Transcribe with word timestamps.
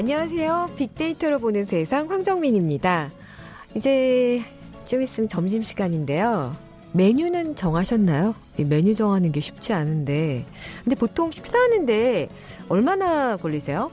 안녕하세요. 0.00 0.70
빅데이터로 0.78 1.40
보는 1.40 1.66
세상 1.66 2.10
황정민입니다. 2.10 3.10
이제 3.74 4.42
좀 4.86 5.02
있으면 5.02 5.28
점심시간인데요. 5.28 6.52
메뉴는 6.94 7.54
정하셨나요? 7.54 8.34
메뉴 8.56 8.94
정하는 8.94 9.30
게 9.30 9.40
쉽지 9.40 9.74
않은데. 9.74 10.46
근데 10.82 10.96
보통 10.96 11.30
식사하는데 11.30 12.30
얼마나 12.70 13.36
걸리세요? 13.36 13.92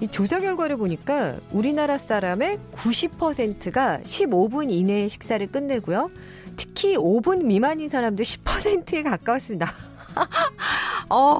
이 0.00 0.08
조사 0.08 0.40
결과를 0.40 0.76
보니까 0.76 1.36
우리나라 1.52 1.98
사람의 1.98 2.58
90%가 2.74 4.00
15분 4.00 4.72
이내에 4.72 5.06
식사를 5.06 5.46
끝내고요. 5.46 6.10
특히 6.56 6.96
5분 6.96 7.44
미만인 7.44 7.88
사람도 7.88 8.24
10%에 8.24 9.04
가까웠습니다. 9.04 9.72
어, 11.10 11.38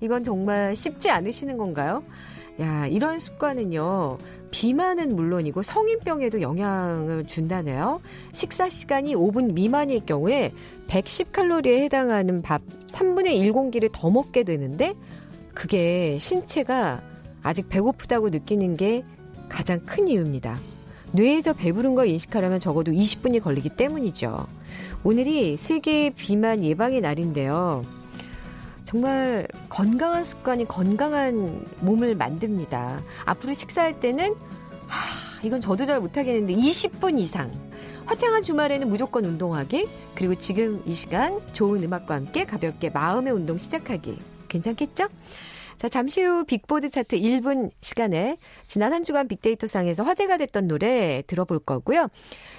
이건 0.00 0.22
정말 0.22 0.76
쉽지 0.76 1.10
않으시는 1.10 1.56
건가요? 1.56 2.04
야, 2.60 2.86
이런 2.86 3.18
습관은요, 3.18 4.18
비만은 4.50 5.16
물론이고 5.16 5.62
성인병에도 5.62 6.42
영향을 6.42 7.24
준다네요. 7.24 8.00
식사 8.32 8.68
시간이 8.68 9.14
5분 9.14 9.54
미만일 9.54 10.04
경우에 10.04 10.52
110칼로리에 10.88 11.78
해당하는 11.78 12.42
밥 12.42 12.60
3분의 12.88 13.38
1공기를 13.50 13.90
더 13.92 14.10
먹게 14.10 14.44
되는데, 14.44 14.94
그게 15.54 16.18
신체가 16.20 17.00
아직 17.42 17.68
배고프다고 17.68 18.28
느끼는 18.28 18.76
게 18.76 19.02
가장 19.48 19.80
큰 19.86 20.08
이유입니다. 20.08 20.56
뇌에서 21.12 21.52
배부른 21.52 21.94
걸 21.94 22.08
인식하려면 22.08 22.60
적어도 22.60 22.90
20분이 22.92 23.42
걸리기 23.42 23.70
때문이죠. 23.70 24.46
오늘이 25.04 25.56
세계 25.56 26.10
비만 26.10 26.62
예방의 26.64 27.00
날인데요. 27.00 27.84
정말 28.92 29.48
건강한 29.70 30.22
습관이 30.22 30.66
건강한 30.66 31.64
몸을 31.80 32.14
만듭니다. 32.14 33.00
앞으로 33.24 33.54
식사할 33.54 34.00
때는 34.00 34.34
하, 34.86 35.42
이건 35.42 35.62
저도 35.62 35.86
잘 35.86 35.98
못하겠는데 35.98 36.54
20분 36.54 37.18
이상. 37.18 37.50
화창한 38.04 38.42
주말에는 38.42 38.90
무조건 38.90 39.24
운동하기. 39.24 39.88
그리고 40.14 40.34
지금 40.34 40.82
이 40.84 40.92
시간 40.92 41.40
좋은 41.54 41.82
음악과 41.82 42.16
함께 42.16 42.44
가볍게 42.44 42.90
마음의 42.90 43.32
운동 43.32 43.56
시작하기. 43.56 44.18
괜찮겠죠? 44.48 45.08
자, 45.82 45.88
잠시 45.88 46.22
후 46.22 46.44
빅보드 46.44 46.90
차트 46.90 47.16
1분 47.16 47.72
시간에 47.80 48.36
지난 48.68 48.92
한 48.92 49.02
주간 49.02 49.26
빅데이터상에서 49.26 50.04
화제가 50.04 50.36
됐던 50.36 50.68
노래 50.68 51.24
들어볼 51.26 51.58
거고요. 51.58 52.06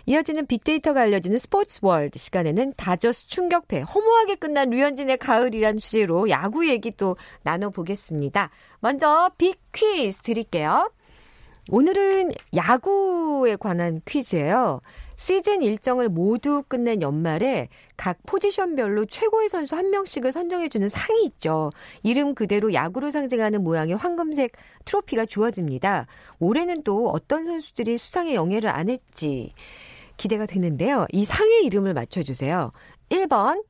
이어지는 0.07 0.45
빅데이터가 0.45 1.03
알려주는 1.03 1.37
스포츠 1.37 1.79
월드 1.83 2.19
시간에는 2.19 2.73
다저스 2.75 3.27
충격패, 3.27 3.79
허무하게 3.79 4.35
끝난 4.35 4.71
류현진의 4.71 5.19
가을이란 5.19 5.77
주제로 5.77 6.29
야구 6.29 6.67
얘기 6.67 6.91
또 6.91 7.15
나눠보겠습니다. 7.43 8.49
먼저 8.81 9.31
빅 9.37 9.57
퀴즈 9.71 10.17
드릴게요. 10.17 10.91
오늘은 11.69 12.31
야구에 12.55 13.55
관한 13.55 14.01
퀴즈예요. 14.05 14.81
시즌 15.15 15.61
일정을 15.61 16.09
모두 16.09 16.63
끝낸 16.67 17.01
연말에 17.01 17.69
각 17.95 18.17
포지션별로 18.25 19.05
최고의 19.05 19.47
선수 19.47 19.77
한 19.77 19.89
명씩을 19.89 20.33
선정해주는 20.33 20.89
상이 20.89 21.23
있죠. 21.25 21.71
이름 22.01 22.35
그대로 22.35 22.73
야구를 22.73 23.11
상징하는 23.11 23.63
모양의 23.63 23.95
황금색 23.95 24.51
트로피가 24.83 25.25
주어집니다. 25.25 26.07
올해는 26.39 26.83
또 26.83 27.09
어떤 27.09 27.45
선수들이 27.45 27.97
수상의 27.97 28.33
영예를 28.33 28.69
안을지 28.69 29.53
기대가 30.17 30.45
되는데요. 30.45 31.05
이 31.13 31.23
상의 31.23 31.63
이름을 31.65 31.93
맞춰주세요. 31.93 32.71
1번 33.09 33.63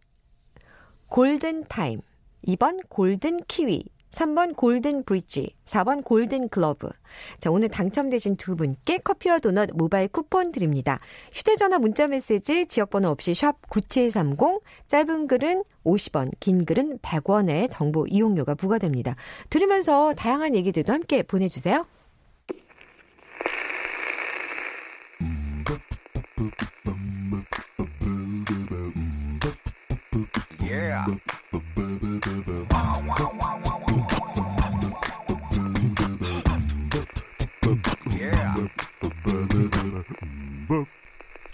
골든 1.10 1.66
타임, 1.70 2.02
2번 2.48 2.80
골든 2.90 3.42
키위, 3.48 3.84
3번 4.14 4.56
골든 4.56 5.04
브릿지, 5.04 5.56
4번 5.66 6.04
골든 6.04 6.50
글러브. 6.50 6.88
자, 7.40 7.50
오늘 7.50 7.70
당첨되신 7.70 8.38
두 8.38 8.56
분께 8.56 9.00
커피와 9.00 9.40
도넛 9.40 9.72
모바일 9.74 10.08
쿠폰 10.08 10.52
드립니다. 10.52 11.00
휴대전화 11.34 11.80
문자 11.80 12.08
메시지 12.08 12.68
지역번호 12.68 13.10
없이 13.10 13.34
샵 13.34 13.58
9730, 13.70 14.62
짧은 14.88 15.28
글은 15.28 15.64
50원, 15.84 16.32
긴 16.40 16.66
글은 16.66 17.00
100원의 17.00 17.70
정보 17.72 18.06
이용료가 18.06 18.54
부과됩니다. 18.54 19.16
들으면서 19.50 20.14
다양한 20.14 20.56
얘기들도 20.56 20.94
함께 20.94 21.24
보내주세요. 21.24 21.86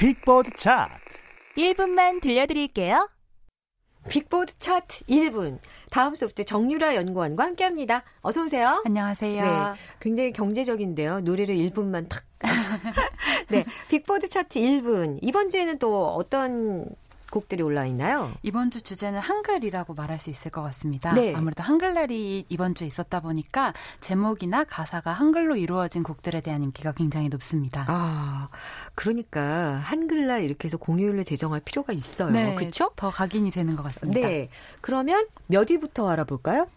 빅보드 0.09 0.49
차트 0.55 1.19
1분만 1.55 2.19
들려드릴게요. 2.19 3.07
빅보드 4.09 4.57
차트 4.57 5.05
1분. 5.05 5.59
다음소프트 5.91 6.45
정유라 6.45 6.95
연구원과 6.95 7.43
함께 7.43 7.63
합니다. 7.63 8.03
어서 8.21 8.43
오세요. 8.43 8.81
안녕하세요. 8.87 9.43
네, 9.43 9.79
굉장히 9.99 10.33
경제적인데요. 10.33 11.19
노래를 11.19 11.55
1분만 11.57 12.09
탁. 12.09 12.23
네, 13.49 13.65
빅보드 13.89 14.29
차트 14.29 14.59
1분. 14.59 15.19
이번 15.21 15.51
주에는 15.51 15.77
또 15.77 16.07
어떤 16.07 16.89
곡들이 17.29 17.63
올라 17.63 17.85
있나요? 17.85 18.31
이번 18.44 18.72
주 18.72 18.81
주제는 18.81 19.19
한글이라고 19.19 19.94
말할 19.94 20.19
수 20.19 20.29
있을 20.29 20.51
것 20.51 20.62
같습니다. 20.63 21.13
네. 21.13 21.34
아무래도 21.35 21.63
한글날이 21.63 22.45
이번 22.50 22.75
주에 22.75 22.88
있었다 22.88 23.19
보니까 23.19 23.73
제목이나 24.00 24.63
가사가 24.63 25.12
한글로 25.12 25.56
이루어진 25.56 26.03
곡들에 26.03 26.41
대한 26.41 26.63
인기가 26.63 26.91
굉장히 26.91 27.29
높습니다. 27.29 27.85
아, 27.88 28.50
그러니까 28.95 29.79
한글날 29.84 30.44
이렇게 30.44 30.68
해서 30.68 30.78
공휴일을 30.78 31.25
제정할 31.25 31.59
필요가 31.62 31.94
있어요. 31.94 32.29
네, 32.29 32.56
그렇죠? 32.56 32.91
더 32.95 33.09
각인이 33.09 33.51
되는 33.51 33.75
것 33.75 33.84
같습니다. 33.84 34.28
네. 34.28 34.50
그러면 34.81 35.28
몇 35.47 35.69
위부터 35.69 36.09
알아볼까요? 36.09 36.68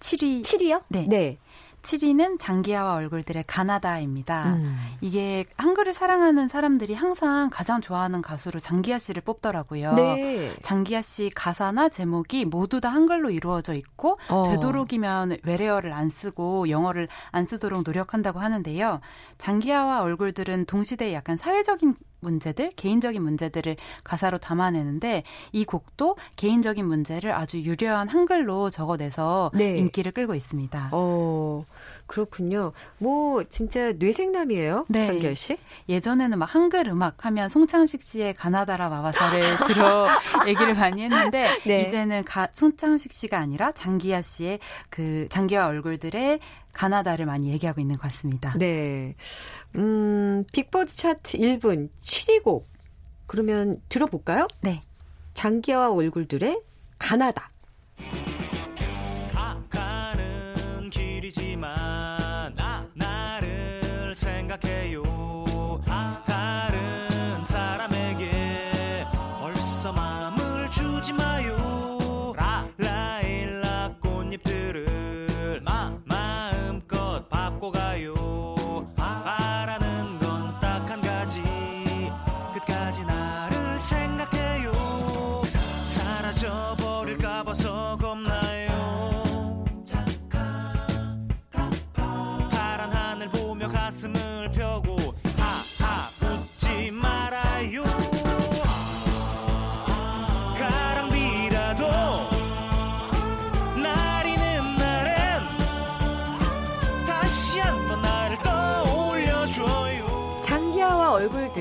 7위. 0.00 0.42
7위요? 0.42 0.82
네. 0.88 1.06
네. 1.08 1.38
7위는 1.84 2.38
장기하와 2.40 2.94
얼굴들의 2.94 3.44
가나다입니다. 3.46 4.54
음. 4.54 4.76
이게 5.00 5.44
한글을 5.56 5.92
사랑하는 5.92 6.48
사람들이 6.48 6.94
항상 6.94 7.50
가장 7.52 7.80
좋아하는 7.80 8.22
가수로 8.22 8.58
장기하 8.58 8.98
씨를 8.98 9.22
뽑더라고요. 9.22 9.94
네. 9.94 10.52
장기하 10.62 11.02
씨 11.02 11.30
가사나 11.34 11.90
제목이 11.90 12.46
모두 12.46 12.80
다 12.80 12.88
한글로 12.88 13.30
이루어져 13.30 13.74
있고 13.74 14.18
어. 14.28 14.44
되도록이면 14.48 15.38
외래어를 15.44 15.92
안 15.92 16.08
쓰고 16.08 16.70
영어를 16.70 17.08
안 17.30 17.44
쓰도록 17.44 17.82
노력한다고 17.84 18.40
하는데요. 18.40 19.00
장기하와 19.38 20.00
얼굴들은 20.02 20.64
동시대의 20.64 21.12
약간 21.12 21.36
사회적인 21.36 21.94
문제들, 22.24 22.72
개인적인 22.74 23.22
문제들을 23.22 23.76
가사로 24.02 24.38
담아내는데 24.38 25.22
이 25.52 25.64
곡도 25.64 26.16
개인적인 26.36 26.84
문제를 26.84 27.32
아주 27.32 27.60
유려한 27.60 28.08
한글로 28.08 28.70
적어내서 28.70 29.52
네. 29.54 29.78
인기를 29.78 30.12
끌고 30.12 30.34
있습니다. 30.34 30.88
어, 30.92 31.64
그렇군요. 32.06 32.72
뭐, 32.98 33.44
진짜 33.44 33.92
뇌생남이에요? 33.92 34.86
네. 34.88 35.06
장결 35.06 35.36
씨? 35.36 35.56
예전에는 35.88 36.38
막 36.38 36.52
한글 36.52 36.88
음악 36.88 37.24
하면 37.26 37.48
송창식 37.48 38.02
씨의 38.02 38.34
가나다라 38.34 38.88
마와사를 38.88 39.40
주로 39.68 40.06
얘기를 40.48 40.74
많이 40.74 41.02
했는데 41.02 41.58
네. 41.64 41.82
이제는 41.82 42.24
가, 42.24 42.48
송창식 42.52 43.12
씨가 43.12 43.38
아니라 43.38 43.72
장기하 43.72 44.22
씨의 44.22 44.58
그 44.90 45.26
장기하 45.28 45.66
얼굴들의 45.66 46.40
가나다를 46.74 47.24
많이 47.24 47.50
얘기하고 47.50 47.80
있는 47.80 47.96
것 47.96 48.02
같습니다. 48.02 48.52
네. 48.58 49.14
음, 49.76 50.44
빅보드 50.52 50.94
차트 50.94 51.38
1분 51.38 51.88
7위 52.02 52.42
곡. 52.42 52.68
그러면 53.26 53.80
들어볼까요? 53.88 54.46
네. 54.60 54.82
장기와 55.32 55.90
얼굴들의 55.92 56.60
가나다. 56.98 57.50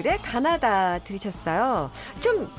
얼굴들의 0.04 0.20
가나다 0.20 1.00
들으셨어요. 1.00 1.90
좀 2.20 2.50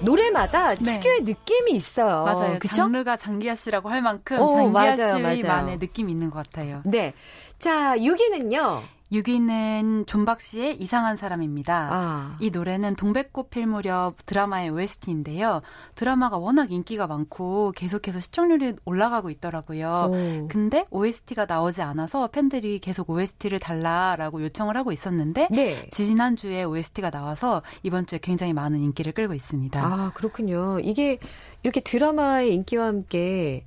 노래마다 0.00 0.74
네. 0.76 0.98
특유의 0.98 1.22
느낌이 1.22 1.72
있어요. 1.72 2.24
맞아요. 2.24 2.58
그쵸? 2.58 2.74
장르가 2.74 3.16
장기하 3.16 3.54
씨라고 3.54 3.88
할 3.90 4.00
만큼 4.00 4.40
오, 4.40 4.48
장기하 4.50 4.96
맞아요, 4.96 5.16
씨만의 5.16 5.42
맞아요. 5.42 5.76
느낌이 5.76 6.10
있는 6.10 6.30
것 6.30 6.44
같아요. 6.44 6.80
네. 6.84 7.12
자, 7.58 7.96
6위는요. 7.96 8.80
6위는 9.12 10.06
존박 10.06 10.40
씨의 10.40 10.80
이상한 10.80 11.16
사람입니다. 11.16 11.88
아. 11.92 12.36
이 12.40 12.50
노래는 12.50 12.96
동백꽃 12.96 13.50
필 13.50 13.66
무렵 13.66 14.14
드라마의 14.24 14.70
OST인데요. 14.70 15.60
드라마가 15.94 16.38
워낙 16.38 16.70
인기가 16.70 17.06
많고 17.06 17.72
계속해서 17.72 18.20
시청률이 18.20 18.74
올라가고 18.84 19.30
있더라고요. 19.30 20.10
오. 20.10 20.48
근데 20.48 20.86
OST가 20.90 21.44
나오지 21.46 21.82
않아서 21.82 22.28
팬들이 22.28 22.78
계속 22.78 23.10
OST를 23.10 23.58
달라라고 23.58 24.42
요청을 24.42 24.76
하고 24.76 24.92
있었는데 24.92 25.48
네. 25.50 25.88
지난주에 25.90 26.64
OST가 26.64 27.10
나와서 27.10 27.62
이번 27.82 28.06
주에 28.06 28.18
굉장히 28.20 28.52
많은 28.52 28.80
인기를 28.80 29.12
끌고 29.12 29.34
있습니다. 29.34 29.82
아, 29.84 30.12
그렇군요. 30.14 30.80
이게 30.80 31.18
이렇게 31.62 31.80
드라마의 31.80 32.54
인기와 32.54 32.86
함께 32.86 33.66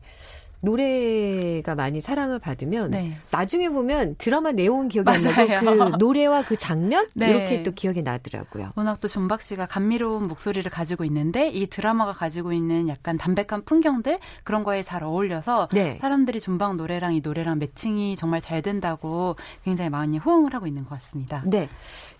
노래가 0.65 1.75
많이 1.75 2.01
사랑을 2.01 2.39
받으면 2.39 2.91
네. 2.91 3.17
나중에 3.31 3.69
보면 3.69 4.15
드라마 4.17 4.51
내용은 4.51 4.89
기억이 4.89 5.09
안 5.09 5.23
맞아요. 5.23 5.61
나고 5.61 5.91
그 5.91 5.97
노래와 5.97 6.43
그 6.43 6.57
장면 6.57 7.07
네. 7.13 7.29
이렇게 7.29 7.63
또 7.63 7.71
기억이 7.71 8.01
나더라고요. 8.01 8.71
워낙 8.75 8.99
또 8.99 9.07
존박 9.07 9.41
씨가 9.41 9.67
감미로운 9.67 10.27
목소리를 10.27 10.69
가지고 10.69 11.05
있는데 11.05 11.49
이 11.49 11.67
드라마가 11.67 12.11
가지고 12.11 12.51
있는 12.51 12.89
약간 12.89 13.17
담백한 13.17 13.63
풍경들 13.65 14.19
그런 14.43 14.63
거에 14.63 14.83
잘 14.83 15.03
어울려서 15.03 15.69
네. 15.71 15.97
사람들이 16.01 16.41
존박 16.41 16.75
노래랑 16.75 17.15
이 17.15 17.21
노래랑 17.21 17.59
매칭이 17.59 18.15
정말 18.15 18.41
잘 18.41 18.61
된다고 18.61 19.35
굉장히 19.63 19.89
많이 19.89 20.17
호응을 20.17 20.53
하고 20.53 20.67
있는 20.67 20.83
것 20.83 20.89
같습니다. 20.95 21.43
네. 21.45 21.69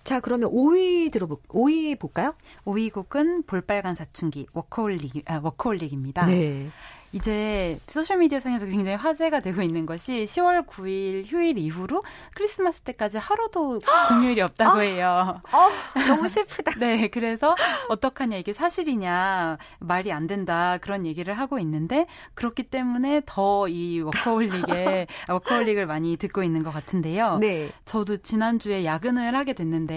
자, 0.05 0.19
그러면 0.19 0.51
5위 0.51 1.11
들어볼 1.11 1.37
5위 1.49 1.97
볼까요? 1.99 2.35
5위 2.63 2.93
곡은 2.93 3.43
볼빨간 3.47 3.95
사춘기 3.95 4.45
워커홀릭 4.53 5.29
아, 5.29 5.41
워커홀릭입니다. 5.43 6.27
네. 6.27 6.69
이제 7.11 7.79
소셜미디어 7.87 8.41
상에서 8.41 8.65
굉장히 8.65 8.97
화제가 8.97 9.39
되고 9.39 9.61
있는 9.61 9.85
것이 9.85 10.25
10월 10.25 10.67
9일 10.67 11.23
휴일 11.25 11.57
이후로 11.57 12.03
크리스마스 12.35 12.81
때까지 12.81 13.17
하루도 13.19 13.79
공휴일이 14.09 14.41
없다고 14.41 14.81
해요. 14.81 15.41
어, 15.53 15.69
너무 16.09 16.27
슬프다. 16.27 16.73
네, 16.77 17.07
그래서 17.07 17.55
어떡하냐 17.87 18.35
이게 18.35 18.51
사실이냐 18.51 19.57
말이 19.79 20.11
안 20.11 20.27
된다 20.27 20.77
그런 20.81 21.05
얘기를 21.05 21.33
하고 21.39 21.57
있는데 21.59 22.05
그렇기 22.33 22.63
때문에 22.63 23.21
더 23.25 23.65
이 23.69 24.01
워커홀릭에 24.01 25.07
아, 25.29 25.33
워커홀릭을 25.35 25.85
많이 25.85 26.17
듣고 26.17 26.43
있는 26.43 26.63
것 26.63 26.71
같은데요. 26.73 27.37
네. 27.37 27.69
저도 27.85 28.17
지난주에 28.17 28.83
야근을 28.83 29.35
하게 29.37 29.53
됐는데 29.53 29.94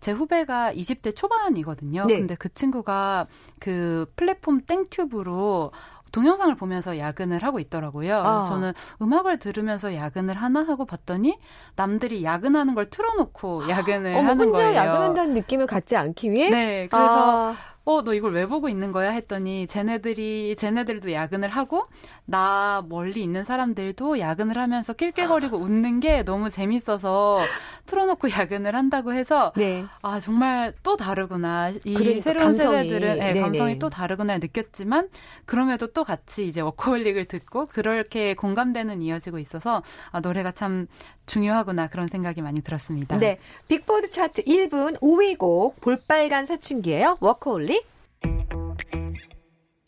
제 0.00 0.12
후배가 0.12 0.72
20대 0.74 1.14
초반이거든요. 1.14 2.06
네. 2.06 2.18
근데 2.18 2.34
그 2.34 2.52
친구가 2.52 3.26
그 3.58 4.06
플랫폼 4.16 4.60
땡튜브로 4.62 5.72
동영상을 6.12 6.54
보면서 6.56 6.98
야근을 6.98 7.42
하고 7.42 7.58
있더라고요. 7.58 8.18
아. 8.18 8.42
저는 8.42 8.72
음악을 9.00 9.38
들으면서 9.38 9.94
야근을 9.94 10.34
하나 10.34 10.60
하고 10.60 10.84
봤더니 10.84 11.38
남들이 11.74 12.22
야근하는 12.22 12.74
걸 12.74 12.90
틀어놓고 12.90 13.68
야근을 13.68 14.14
어머, 14.14 14.28
하는 14.28 14.46
혼자 14.48 14.62
거예요. 14.64 14.76
야근한다는 14.76 15.34
느낌을 15.34 15.66
갖지 15.66 15.96
않기 15.96 16.30
위해 16.30 16.50
네, 16.50 16.88
그래서 16.90 17.52
아, 17.52 17.56
어, 17.84 18.02
너 18.02 18.14
이걸 18.14 18.32
왜 18.32 18.46
보고 18.46 18.68
있는 18.68 18.92
거야? 18.92 19.10
했더니, 19.10 19.66
쟤네들이, 19.66 20.54
쟤네들도 20.56 21.12
야근을 21.12 21.48
하고, 21.48 21.88
나 22.32 22.82
멀리 22.88 23.22
있는 23.22 23.44
사람들도 23.44 24.18
야근을 24.18 24.56
하면서 24.56 24.94
낄낄거리고 24.94 25.58
웃는 25.62 26.00
게 26.00 26.22
너무 26.22 26.48
재밌어서 26.48 27.44
틀어놓고 27.84 28.30
야근을 28.32 28.74
한다고 28.74 29.12
해서, 29.12 29.52
네. 29.54 29.84
아, 30.00 30.18
정말 30.18 30.72
또 30.82 30.96
다르구나. 30.96 31.72
이 31.84 31.94
그러니까 31.94 32.22
새로운 32.22 32.46
감성이. 32.46 32.88
세대들은, 32.88 33.18
네. 33.18 33.38
감성이 33.38 33.78
또 33.78 33.90
다르구나 33.90 34.38
느꼈지만, 34.38 35.10
그럼에도 35.44 35.88
또 35.88 36.04
같이 36.04 36.46
이제 36.46 36.62
워커홀릭을 36.62 37.26
듣고, 37.26 37.66
그렇게 37.66 38.32
공감대는 38.34 39.02
이어지고 39.02 39.38
있어서, 39.38 39.82
아, 40.10 40.20
노래가 40.20 40.52
참 40.52 40.86
중요하구나. 41.26 41.88
그런 41.88 42.08
생각이 42.08 42.40
많이 42.40 42.62
들었습니다. 42.62 43.18
네. 43.18 43.38
빅보드 43.68 44.10
차트 44.10 44.44
1분 44.44 44.98
5위 45.00 45.36
곡 45.36 45.78
볼빨간 45.82 46.46
사춘기예요. 46.46 47.18
워커홀릭. 47.20 47.86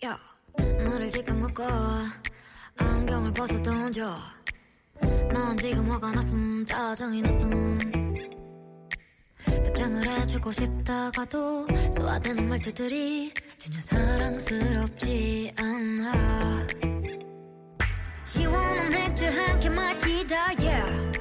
야, 0.04 0.18
너를 0.58 1.08
지금 1.08 1.40
묶어 1.40 1.64
안경을 2.76 3.32
벗어 3.32 3.60
던져 3.62 4.16
넌 5.32 5.56
지금 5.56 5.90
화가 5.90 6.12
났음 6.12 6.64
짜증이 6.66 7.22
났음. 7.22 7.78
답장을 9.46 10.06
해주고 10.06 10.52
싶다가도 10.52 11.66
쏘아대는 11.94 12.48
말투들이 12.48 13.32
전혀 13.58 13.80
사랑스럽지 13.80 15.52
않아. 15.58 16.66
시원한 18.24 18.90
맥주 18.90 19.24
한 19.26 19.60
캔 19.60 19.74
마시다 19.74 20.46
yeah. 20.58 21.20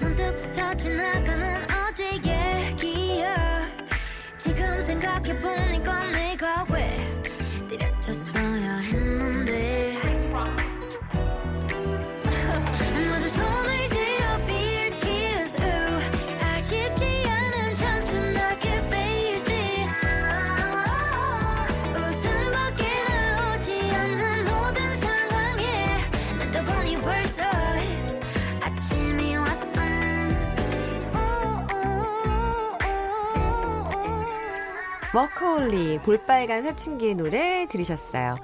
문득 0.00 0.38
스쳐 0.38 0.74
지나가는 0.76 1.62
어제 1.88 2.14
얘기야 2.14 3.68
지금 4.36 4.80
생각해보니까 4.82 6.10
내가 6.10 6.64
왜 6.70 6.75
워커홀릭 35.66 36.02
볼빨간 36.04 36.64
사춘기의 36.64 37.14
노래 37.14 37.66
들으셨어요. 37.68 38.36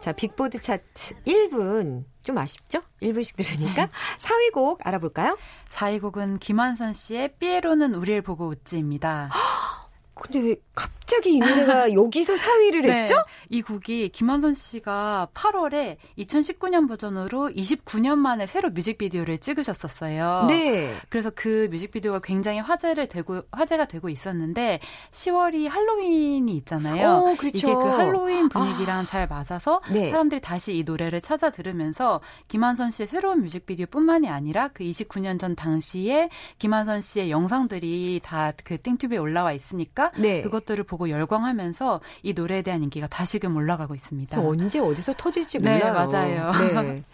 자, 0.00 0.12
빅보드 0.12 0.60
차트 0.60 1.14
1분 1.26 2.04
좀 2.22 2.38
아쉽죠? 2.38 2.80
1분씩 3.02 3.36
들으니까 3.36 3.88
4위 4.20 4.52
곡 4.52 4.86
알아볼까요? 4.86 5.36
4위 5.70 6.00
곡은 6.00 6.38
김완선 6.38 6.92
씨의 6.92 7.36
삐에로는 7.38 7.94
우리를 7.94 8.22
보고 8.22 8.46
웃지입니다. 8.48 9.30
근데 10.14 10.40
왜 10.40 10.56
갑자기 10.74 11.05
이 11.26 11.38
노래가 11.38 11.92
여기서 11.94 12.34
4위를 12.34 12.90
했죠? 12.90 13.14
네, 13.14 13.22
이 13.48 13.62
곡이 13.62 14.10
김완선 14.10 14.54
씨가 14.54 15.28
8월에 15.32 15.96
2019년 16.18 16.88
버전으로 16.88 17.50
29년 17.50 18.16
만에 18.16 18.46
새로 18.46 18.70
뮤직비디오를 18.70 19.38
찍으셨었어요. 19.38 20.46
네. 20.48 20.92
그래서 21.08 21.30
그 21.34 21.68
뮤직비디오가 21.70 22.18
굉장히 22.20 22.58
화제를 22.58 23.08
되고 23.08 23.42
화제가 23.52 23.86
되고 23.86 24.08
있었는데 24.08 24.80
10월이 25.12 25.68
할로윈이 25.68 26.54
있잖아요. 26.58 27.08
어, 27.08 27.36
그렇죠. 27.36 27.56
이게 27.58 27.72
그 27.72 27.80
할로윈 27.80 28.48
분위기랑 28.48 29.06
잘 29.06 29.26
맞아서 29.26 29.80
네. 29.90 30.10
사람들이 30.10 30.40
다시 30.40 30.76
이 30.76 30.82
노래를 30.84 31.20
찾아 31.20 31.50
들으면서 31.50 32.20
김한선 32.48 32.90
씨의 32.90 33.06
새로운 33.06 33.42
뮤직비디오뿐만이 33.42 34.28
아니라 34.28 34.68
그 34.68 34.84
29년 34.84 35.38
전 35.38 35.54
당시에 35.54 36.28
김한선 36.58 37.00
씨의 37.00 37.30
영상들이 37.30 38.20
다 38.22 38.52
그 38.64 38.80
띵튜브에 38.80 39.18
올라와 39.18 39.52
있으니까 39.52 40.10
네. 40.18 40.42
그것들을 40.42 40.82
보고 40.84 40.95
열광하면서 41.10 42.00
이 42.22 42.32
노래에 42.32 42.62
대한 42.62 42.82
인기가 42.82 43.06
다시금 43.06 43.56
올라가고 43.56 43.94
있습니다. 43.94 44.36
저 44.36 44.46
언제 44.46 44.78
어디서 44.78 45.14
터질지 45.16 45.58
네, 45.58 45.78
몰라요. 45.78 45.92
맞아요. 45.92 46.50
네. 46.82 47.02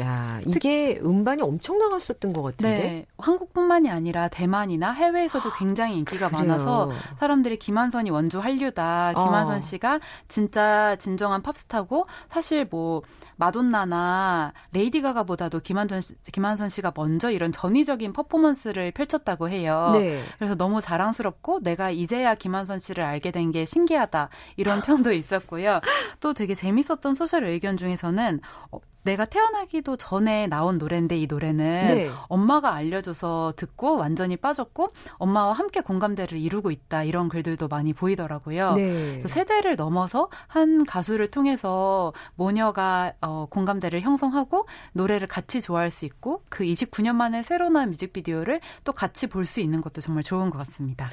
야, 0.00 0.40
이게 0.46 0.98
음반이 1.04 1.42
엄청 1.42 1.78
나갔었던 1.78 2.32
것 2.32 2.42
같은데. 2.42 2.78
네, 2.78 3.06
한국뿐만이 3.18 3.90
아니라 3.90 4.26
대만이나 4.28 4.92
해외에서도 4.92 5.52
굉장히 5.52 5.98
인기가. 5.98 6.28
많아서 6.28 6.90
사람들이 7.20 7.58
김완선이 7.58 8.10
원조 8.10 8.40
한류다. 8.40 9.12
김완선 9.12 9.56
어. 9.56 9.60
씨가 9.60 10.00
진짜 10.26 10.96
진정한 10.96 11.42
팝스타고 11.42 12.06
사실 12.28 12.66
뭐 12.68 13.02
마돈나나 13.36 14.52
레이디 14.72 15.00
가가보다도 15.00 15.60
김완선 15.60 16.00
씨, 16.00 16.14
김완선 16.32 16.68
씨가 16.68 16.92
먼저 16.94 17.30
이런 17.30 17.52
전위적인 17.52 18.12
퍼포먼스를 18.12 18.90
펼쳤다고 18.92 19.48
해요. 19.48 19.90
네. 19.94 20.22
그래서 20.38 20.54
너무 20.54 20.80
자랑스럽고 20.80 21.60
내가 21.62 21.90
이제야 21.90 22.34
김완선 22.34 22.78
씨를 22.78 23.04
알게 23.04 23.30
된 23.30 23.44
게 23.52 23.64
신기하다 23.66 24.30
이런 24.56 24.80
평도 24.82 25.12
있었고요. 25.12 25.80
또 26.20 26.32
되게 26.32 26.54
재밌었던 26.54 27.14
소셜 27.14 27.44
의견 27.44 27.76
중에서는 27.76 28.40
어, 28.72 28.78
내가 29.04 29.24
태어나기도 29.24 29.96
전에 29.96 30.46
나온 30.46 30.78
노래인데 30.78 31.16
이 31.16 31.26
노래는 31.26 31.86
네. 31.86 32.10
엄마가 32.28 32.74
알려줘서 32.74 33.52
듣고 33.56 33.96
완전히 33.96 34.36
빠졌고 34.36 34.88
엄마와 35.14 35.52
함께 35.52 35.80
공감대를 35.80 36.38
이루고 36.38 36.70
있다 36.70 37.04
이런 37.04 37.28
글들도 37.28 37.68
많이 37.68 37.92
보이더라고요. 37.92 38.74
네. 38.74 39.20
세대를 39.24 39.76
넘어서 39.76 40.28
한 40.46 40.84
가수를 40.84 41.30
통해서 41.30 42.12
모녀가 42.34 43.12
어, 43.20 43.46
공감대를 43.50 44.00
형성하고 44.00 44.66
노래를 44.92 45.28
같이 45.28 45.60
좋아할 45.60 45.90
수 45.90 46.04
있고 46.06 46.42
그 46.48 46.64
29년 46.64 47.14
만에 47.14 47.42
새로 47.42 47.68
나온 47.68 47.90
뮤직비디오를 47.90 48.60
또 48.84 48.92
같이 48.92 49.26
볼 49.28 49.44
수 49.44 49.60
있는 49.60 49.82
것도 49.82 50.00
정말 50.00 50.22
좋은 50.22 50.48
것 50.48 50.56
같습니다. 50.66 51.06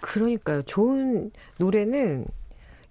그러니까요. 0.00 0.62
좋은 0.62 1.30
노래는 1.58 2.26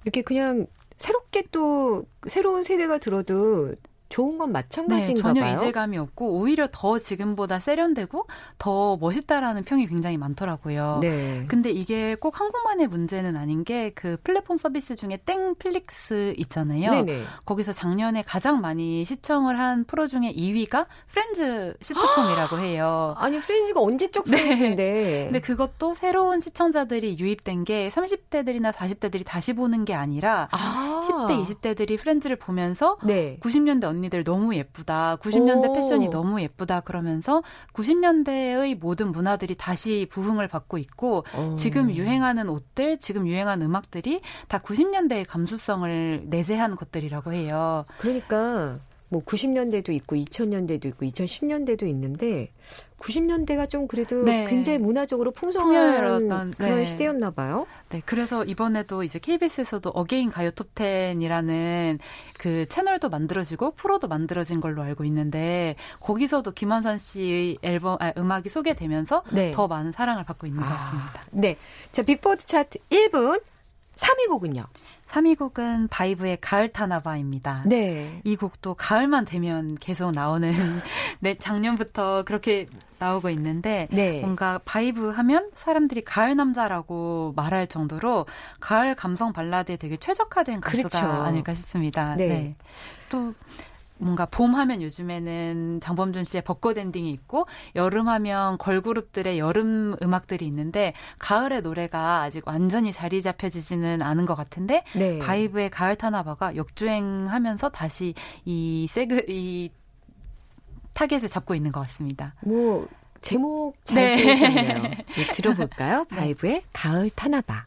이렇게 0.04 0.22
그냥 0.22 0.68
새롭게 0.96 1.44
또 1.52 2.06
새로운 2.28 2.64
세대가 2.64 2.98
들어도 2.98 3.74
좋은 4.10 4.38
건 4.38 4.50
네, 4.50 4.54
마찬가지인가 4.54 5.22
전혀 5.22 5.42
봐요. 5.42 5.56
이질감이 5.56 5.98
없고 5.98 6.34
오히려 6.34 6.68
더 6.72 7.00
지금보다 7.00 7.60
세련되고 7.60 8.28
더 8.58 8.98
멋있다라는 8.98 9.64
평이 9.64 9.88
굉장히 9.88 10.18
많더라고요. 10.18 11.00
네. 11.02 11.46
근데 11.48 11.72
이게 11.72 12.16
꼭 12.16 12.40
한국만의 12.40 12.88
문제는 12.88 13.36
아닌 13.36 13.64
게 13.64 13.86
그 13.96 14.18
플랫폼 14.24 14.58
서비스 14.58 14.96
중에 14.96 15.18
땡플릭스 15.26 16.34
있잖아요. 16.38 16.92
네네. 16.92 17.24
거기서 17.46 17.74
작년에 17.74 18.22
가장 18.24 18.62
많이 18.62 19.06
시청을 19.06 19.60
한 19.60 19.84
프로 19.86 20.08
중에 20.08 20.34
2위가 20.34 20.86
프렌즈 21.12 21.74
시트콤이라고 21.82 22.60
해요. 22.60 23.16
아니 23.18 23.40
프렌즈가 23.40 23.82
언제적 23.82 24.26
네. 24.26 24.38
프렌즈인데. 24.38 25.24
근데 25.26 25.40
그것도 25.40 25.94
새로운 25.96 26.40
시청자들이 26.40 27.18
유입된 27.20 27.64
게 27.64 27.90
30대들이나 27.90 28.72
40대들이 28.72 29.24
다시 29.26 29.54
보는 29.54 29.86
게 29.86 29.94
아니라 29.94 30.50
아. 30.52 31.02
10대, 31.08 31.44
20대들이 31.46 32.00
프렌즈를 32.00 32.36
보면서 32.36 32.98
네. 33.04 33.38
90년대 33.42 33.86
언니들 33.96 34.24
너무 34.24 34.56
예쁘다. 34.56 35.18
90년대 35.18 35.70
오. 35.70 35.74
패션이 35.74 36.10
너무 36.10 36.42
예쁘다. 36.42 36.82
그러면서 36.82 37.42
90년대의 37.74 38.78
모든 38.78 39.12
문화들이 39.12 39.56
다시 39.56 40.08
부흥을 40.10 40.48
받고 40.48 40.78
있고 40.78 41.26
어. 41.34 41.56
지금 41.58 41.90
유행하는 41.94 42.50
옷들, 42.50 42.98
지금 43.00 43.28
유행하는 43.28 43.66
음악들이 43.66 44.22
다 44.48 44.60
90년대의 44.60 45.26
감수성을 45.28 46.24
내재한 46.26 46.76
것들이라고 46.76 47.34
해요. 47.34 47.86
그러니까 48.00 48.78
뭐 49.16 49.24
90년대도 49.24 49.94
있고 49.94 50.18
2000년대도 50.18 50.86
있고 50.88 51.06
2010년대도 51.06 51.88
있는데 51.88 52.52
90년대가 53.00 53.70
좀 53.70 53.88
그래도 53.88 54.24
네. 54.24 54.46
굉장히 54.50 54.78
문화적으로 54.78 55.32
풍성한 55.32 56.54
그런 56.58 56.76
네. 56.80 56.86
시대였나 56.86 57.32
봐요. 57.32 57.66
네, 57.90 58.02
그래서 58.06 58.44
이번에도 58.44 59.04
이제 59.04 59.18
KBS에서도 59.20 59.90
어게인 59.90 60.30
가요 60.32 60.52
톱10이라는 60.52 62.00
그 62.38 62.66
채널도 62.68 63.08
만들어지고 63.08 63.72
프로도 63.76 64.10
만들어진 64.10 64.60
걸로 64.60 64.82
알고 64.82 65.06
있는데 65.06 65.76
거기서도 66.02 66.52
김원선 66.52 66.98
씨의 66.98 67.60
앨범 67.62 67.98
아, 68.02 68.12
음악이 68.18 68.50
소개되면서 68.50 69.24
네. 69.32 69.52
더 69.52 69.68
많은 69.68 69.94
사랑을 69.94 70.26
받고 70.26 70.46
있는 70.46 70.62
것 70.62 70.68
아. 70.68 70.76
같습니다. 70.76 71.22
네. 71.32 71.56
자, 71.94 72.04
빅보드 72.04 72.46
차트 72.46 72.80
1부 72.90 73.42
3위 73.96 74.28
곡은요. 74.28 74.66
3위 75.10 75.38
곡은 75.38 75.88
바이브의 75.90 76.38
가을 76.42 76.68
타나 76.68 76.95
봐입니다. 76.95 77.64
네. 77.66 78.22
이 78.24 78.36
곡도 78.36 78.74
가을만 78.74 79.26
되면 79.26 79.76
계속 79.80 80.12
나오는 80.12 80.52
네, 81.20 81.36
작년부터 81.36 82.24
그렇게 82.24 82.68
나오고 82.98 83.30
있는데 83.32 83.88
네. 83.92 84.22
뭔가 84.22 84.60
바이브 84.66 85.10
하면 85.10 85.52
사람들이 85.56 86.02
가을 86.02 86.36
남자라고 86.36 87.34
말할 87.36 87.68
정도로 87.68 88.26
가을 88.60 88.96
감성 88.96 89.32
발라드에 89.32 89.78
되게 89.78 89.98
최적화된 89.98 90.62
가수가 90.62 90.90
그렇죠. 90.90 91.08
아닐까 91.24 91.54
싶습니다. 91.54 92.16
네. 92.16 92.28
네. 92.28 92.56
또 93.10 93.34
뭔가 93.98 94.26
봄 94.26 94.56
하면 94.56 94.82
요즘에는 94.82 95.80
장범준 95.82 96.26
씨의 96.26 96.44
벚꽃 96.44 96.78
엔딩이 96.78 97.10
있고 97.12 97.48
여름 97.76 98.10
하면 98.10 98.58
걸그룹들의 98.58 99.40
여름 99.40 99.96
음악들이 100.02 100.46
있는데 100.48 100.94
가을의 101.20 101.62
노래가 101.62 102.22
아직 102.22 102.48
완전히 102.48 102.92
자리 102.92 103.22
잡혀지지는 103.22 104.02
않은 104.02 104.26
것 104.26 104.36
같은데 104.36 104.84
네. 104.94 105.20
바이브의 105.20 105.70
가을 105.70 105.96
타나 105.96 106.23
봐가 106.23 106.56
역주행하면서 106.56 107.70
다시 107.70 108.14
이 108.44 108.88
세그 108.90 109.26
이 109.30 109.70
타겟을 110.94 111.28
잡고 111.28 111.56
있는 111.56 111.72
것 111.72 111.82
같습니다. 111.82 112.36
뭐 112.42 112.88
제목 113.22 113.74
잘 113.86 113.96
네. 113.96 114.16
지으셨네요. 114.16 114.82
네, 115.16 115.32
들어볼까요? 115.34 116.06
바이브의 116.06 116.64
가을 116.74 117.10
타나 117.10 117.38
봐. 117.38 117.66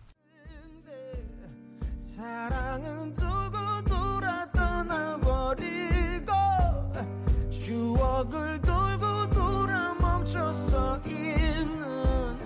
추억을 8.19 8.61
돌고 8.61 9.31
돌아 9.31 9.95
멈춰서 9.95 11.01
있는 11.07 12.37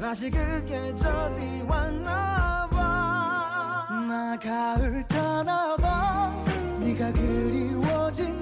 다시 0.00 0.30
그 0.30 0.64
계절이 0.64 1.62
왔나 1.68 2.68
봐. 2.68 3.86
나 4.08 4.36
가을 4.42 5.06
타나봐. 5.06 6.32
네가 6.80 7.12
그리워진 7.12 8.41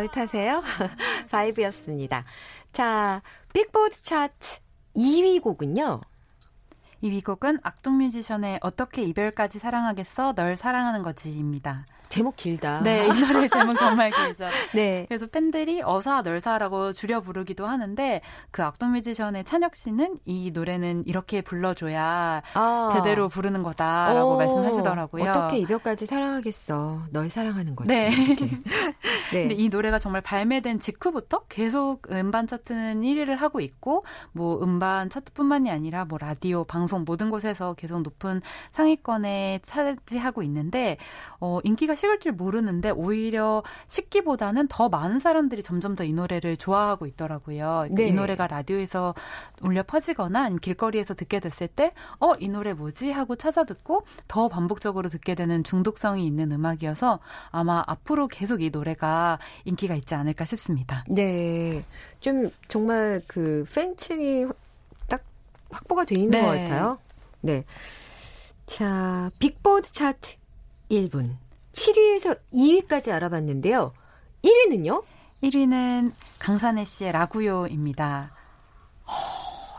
가을 0.00 0.08
타세요? 0.08 0.62
바이브였습니다. 1.30 2.24
자, 2.72 3.20
빅보드 3.52 4.02
차트 4.02 4.60
2위 4.96 5.42
곡은요. 5.42 6.00
2위 7.02 7.10
곡은 7.10 7.58
악동 7.62 7.98
뮤지션의 7.98 8.60
어떻게 8.62 9.02
이별까지 9.02 9.58
사랑하겠어 9.58 10.34
널 10.34 10.56
사랑하는 10.56 11.02
거지입니다. 11.02 11.84
제목 12.10 12.34
길다. 12.34 12.82
네, 12.82 13.06
이 13.06 13.08
노래 13.08 13.46
제목 13.46 13.78
정말 13.78 14.10
길죠. 14.10 14.48
네. 14.74 15.06
그래서 15.08 15.28
팬들이 15.28 15.80
어사 15.80 16.22
널사라고 16.22 16.92
줄여 16.92 17.20
부르기도 17.20 17.66
하는데 17.66 18.20
그 18.50 18.64
악동 18.64 18.92
뮤지션의 18.92 19.44
찬혁 19.44 19.76
씨는 19.76 20.16
이 20.24 20.50
노래는 20.50 21.04
이렇게 21.06 21.40
불러줘야 21.40 22.42
아. 22.54 22.90
제대로 22.92 23.28
부르는 23.28 23.62
거다라고 23.62 24.34
오, 24.34 24.36
말씀하시더라고요. 24.38 25.30
어떻게 25.30 25.58
이별까지 25.58 26.06
사랑하겠어. 26.06 27.02
널 27.10 27.28
사랑하는 27.28 27.76
거지. 27.76 27.88
네. 27.88 28.10
네. 29.32 29.42
근데 29.46 29.54
이 29.54 29.68
노래가 29.68 30.00
정말 30.00 30.20
발매된 30.20 30.80
직후부터 30.80 31.44
계속 31.48 32.10
음반 32.10 32.48
차트는 32.48 33.02
1위를 33.02 33.36
하고 33.36 33.60
있고 33.60 34.04
뭐 34.32 34.60
음반 34.64 35.08
차트뿐만이 35.08 35.70
아니라 35.70 36.04
뭐 36.06 36.18
라디오, 36.18 36.64
방송 36.64 37.04
모든 37.06 37.30
곳에서 37.30 37.74
계속 37.74 38.02
높은 38.02 38.40
상위권에 38.72 39.60
차지하고 39.62 40.42
있는데 40.42 40.96
어 41.38 41.60
인기가 41.62 41.94
식을 42.00 42.18
줄 42.18 42.32
모르는데 42.32 42.90
오히려 42.90 43.62
식기보다는 43.88 44.68
더 44.68 44.88
많은 44.88 45.20
사람들이 45.20 45.62
점점 45.62 45.94
더 45.94 46.00
이 46.04 46.12
노래를 46.14 46.56
좋아하고 46.56 47.06
있더라고요. 47.06 47.88
네. 47.90 48.08
이 48.08 48.12
노래가 48.12 48.46
라디오에서 48.46 49.14
울려 49.60 49.82
퍼지거나 49.82 50.48
길거리에서 50.60 51.12
듣게 51.14 51.40
됐을 51.40 51.68
때 51.68 51.92
어 52.20 52.34
이 52.40 52.48
노래 52.48 52.72
뭐지 52.72 53.10
하고 53.10 53.36
찾아 53.36 53.64
듣고 53.64 54.04
더 54.28 54.48
반복적으로 54.48 55.08
듣게 55.10 55.34
되는 55.34 55.62
중독성이 55.62 56.26
있는 56.26 56.50
음악이어서 56.52 57.20
아마 57.50 57.82
앞으로 57.86 58.28
계속 58.28 58.62
이 58.62 58.70
노래가 58.70 59.38
인기가 59.64 59.94
있지 59.94 60.14
않을까 60.14 60.44
싶습니다. 60.46 61.04
네. 61.08 61.84
좀 62.20 62.50
정말 62.68 63.20
그 63.26 63.66
팬층이 63.74 64.46
딱 65.06 65.22
확보가 65.70 66.04
돼 66.04 66.14
있는 66.14 66.30
네. 66.30 66.40
것 66.40 66.46
같아요. 66.46 66.98
네. 67.42 67.64
자, 68.66 69.30
빅보드 69.38 69.92
차트 69.92 70.36
1분. 70.90 71.36
7위에서 71.72 72.38
2위까지 72.52 73.12
알아봤는데요. 73.12 73.92
1위는요? 74.42 75.02
1위는 75.42 76.12
강산혜 76.38 76.84
씨의 76.84 77.12
라구요입니다. 77.12 78.32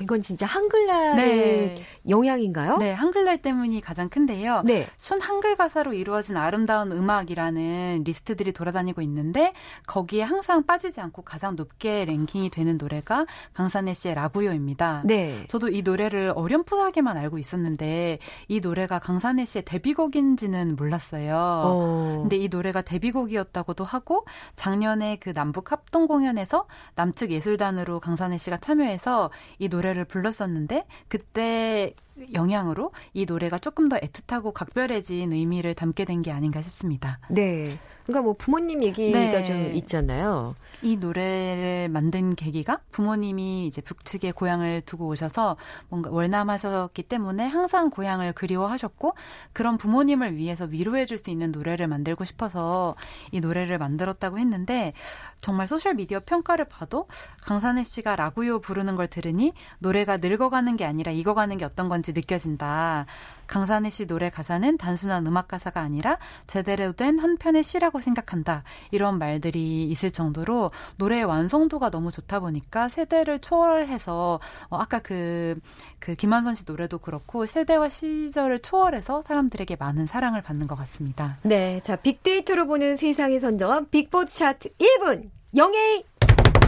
이건 0.02 0.22
진짜 0.22 0.46
한글날의 0.46 1.16
네. 1.16 1.84
영향인가요? 2.10 2.78
네, 2.78 2.92
한글날 2.92 3.42
때문이 3.42 3.82
가장 3.82 4.10
큰데요. 4.10 4.64
네. 4.66 4.88
순 4.98 5.22
한글 5.22 5.56
가사로 5.56 5.94
이루어진 5.94 6.38
아름다운 6.38 6.92
음악이라는 6.92 8.04
리스트들이 8.04 8.52
돌아다니고 8.52 9.02
있는데 9.02 9.54
거기에 9.88 10.24
항상 10.24 10.66
빠지지 10.66 11.00
않고 11.02 11.22
가장 11.22 11.56
높게 11.56 12.06
랭킹이 12.06 12.50
되는 12.50 12.78
노래가 12.78 13.26
강산의 13.54 13.96
씨의 13.96 14.16
라구요입니다. 14.16 15.04
네. 15.06 15.46
저도 15.48 15.70
이 15.70 15.82
노래를 15.82 16.34
어렴풋하게만 16.36 17.18
알고 17.18 17.38
있었는데 17.38 18.20
이 18.48 18.60
노래가 18.60 19.00
강산의 19.00 19.46
씨의 19.46 19.66
데뷔곡인지는 19.66 20.76
몰랐어요. 20.76 21.36
어. 21.36 22.20
근데 22.22 22.38
이 22.38 22.50
노래가 22.50 22.82
데뷔곡이었다고도 22.82 23.84
하고 23.84 24.26
작년에 24.56 25.18
그 25.18 25.34
남북 25.34 25.72
합동 25.72 26.08
공연에서 26.08 26.66
남측 26.96 27.32
예술단으로 27.32 28.00
강산혜 28.00 28.38
씨가 28.38 28.58
참여해서 28.58 29.32
이 29.60 29.70
노래 29.70 29.91
를 29.94 30.06
불렀었는데 30.06 30.86
그때 31.08 31.94
영향으로 32.34 32.92
이 33.14 33.26
노래가 33.26 33.58
조금 33.60 33.90
더 33.90 33.98
애틋하고 33.98 34.54
각별해진 34.54 35.34
의미를 35.34 35.74
담게 35.74 36.06
된 36.06 36.22
게 36.22 36.32
아닌가 36.32 36.62
싶습니다. 36.62 37.20
네. 37.30 37.80
그러니까 38.06 38.24
뭐 38.24 38.34
부모님 38.38 38.84
얘기가 38.84 39.18
네. 39.18 39.46
좀 39.46 39.76
있잖아요. 39.76 40.56
이 40.82 40.98
노래를 40.98 41.88
만든 41.90 42.36
계기가 42.36 42.80
부모님이 42.92 43.68
이제 43.68 43.80
북측에 43.82 44.32
고향을 44.32 44.82
두고 44.82 45.08
오셔서 45.08 45.56
뭔가 45.90 46.10
월남하셨기 46.12 47.04
때문에 47.04 47.48
항상 47.48 47.90
고향을 47.90 48.34
그리워하셨고 48.34 49.14
그런 49.54 49.78
부모님을 49.78 50.36
위해서 50.36 50.66
위로해 50.66 51.06
줄 51.06 51.22
수 51.22 51.30
있는 51.30 51.52
노래를 51.52 51.88
만들고 51.88 52.24
싶어서 52.26 52.96
이 53.32 53.40
노래를 53.40 53.78
만들었다고 53.78 54.40
했는데 54.40 54.94
정말 55.38 55.68
소셜 55.68 55.94
미디어 55.94 56.20
평가를 56.26 56.66
봐도 56.66 57.08
강산에 57.44 57.84
씨가 57.84 58.16
라구요 58.16 58.60
부르는 58.60 58.96
걸 58.96 59.08
들으니 59.08 59.54
노래가 59.80 60.18
늙어가는 60.18 60.76
게 60.78 60.86
아니라 60.86 61.12
익어가는 61.12 61.58
게 61.58 61.66
어떤 61.66 61.90
건지 61.90 62.11
느껴진다. 62.14 63.06
강산에 63.48 63.90
씨 63.90 64.08
노래 64.08 64.30
가사는 64.30 64.78
단순한 64.78 65.28
음악 65.28 65.50
가사가 65.50 65.82
아니라 65.82 66.18
제대로 66.48 66.94
된 66.94 67.20
한 67.20 67.38
편의 67.38 67.64
시라고 67.64 68.00
생각한다. 68.02 68.64
이런 68.92 69.20
말들이 69.20 69.84
있을 69.84 70.10
정도로 70.12 70.72
노래의 70.98 71.26
완성도가 71.26 71.92
너무 71.92 72.12
좋다 72.12 72.40
보니까 72.40 72.90
세대를 72.90 73.40
초월해서 73.40 74.40
어, 74.70 74.78
아까 74.78 75.00
그, 75.00 75.60
그 76.00 76.16
김한선 76.16 76.56
씨 76.56 76.66
노래도 76.66 76.98
그렇고 76.98 77.46
세대와 77.46 77.90
시절을 77.90 78.60
초월해서 78.60 79.22
사람들에게 79.22 79.76
많은 79.76 80.08
사랑을 80.08 80.42
받는 80.42 80.68
것 80.68 80.76
같습니다. 80.76 81.38
네. 81.44 81.80
자, 81.84 81.96
빅데이터로 81.96 82.66
보는 82.68 82.98
세상이 82.98 83.40
선정한 83.40 83.90
빅보드 83.90 84.32
차트 84.34 84.70
1부. 84.78 85.30
영예의 85.56 86.06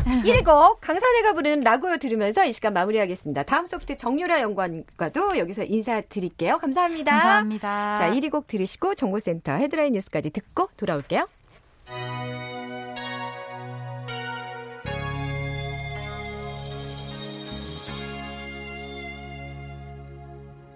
1곡 0.06 0.78
강산해가 0.82 1.34
부르는 1.34 1.62
라고요 1.62 1.98
들으면서 1.98 2.46
이 2.46 2.54
시간 2.54 2.74
마무리하겠습니다. 2.74 3.44
다음 3.44 3.66
소프트 3.66 3.98
정유라 3.98 4.42
연구원과도 4.42 5.38
여기서 5.38 5.64
인사드릴게요. 5.64 6.58
감사합니다. 6.58 7.12
감사합니다. 7.12 7.98
자, 8.00 8.12
1위 8.12 8.32
곡 8.32 8.48
들으시고 8.48 8.96
정보센터 8.96 9.54
헤드라인 9.54 9.94
뉴스까지 9.94 10.32
듣고 10.32 10.70
돌아올게요. 10.78 11.28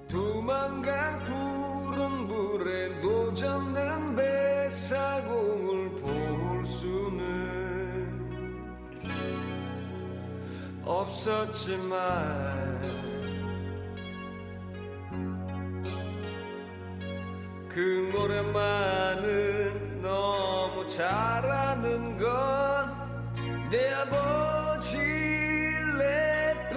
도망간 0.10 1.20
푸른 1.26 2.28
물에 2.28 2.88
노젓 3.02 3.62
없었지만 10.88 11.98
그 17.70 18.10
노래만은 18.14 20.02
너무 20.02 20.88
잘하는 20.88 22.18
건 22.18 23.08
내 23.70 23.92
아버지 23.94 24.98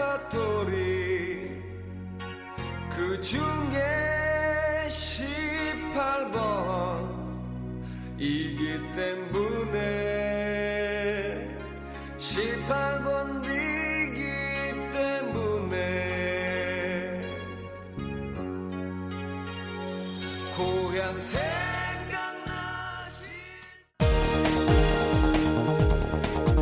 레파토리 0.02 1.62
그중 2.90 3.59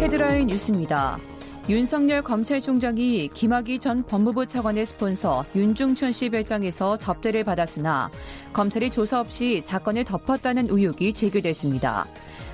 헤드라인 0.00 0.46
뉴스입니다. 0.46 1.18
윤석열 1.68 2.22
검찰총장이 2.22 3.28
김학의 3.34 3.80
전 3.80 4.04
법무부 4.04 4.46
차관의 4.46 4.86
스폰서 4.86 5.44
윤중천 5.56 6.12
씨 6.12 6.30
별장에서 6.30 6.96
접대를 6.96 7.42
받았으나 7.42 8.08
검찰이 8.52 8.90
조사 8.90 9.18
없이 9.18 9.60
사건을 9.60 10.04
덮었다는 10.04 10.68
의혹이 10.70 11.12
제기됐습니다. 11.12 12.06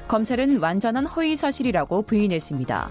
검찰은 0.09 0.59
완전한 0.59 1.07
허위 1.07 1.37
사실이라고 1.37 2.03
부인했습니다. 2.03 2.91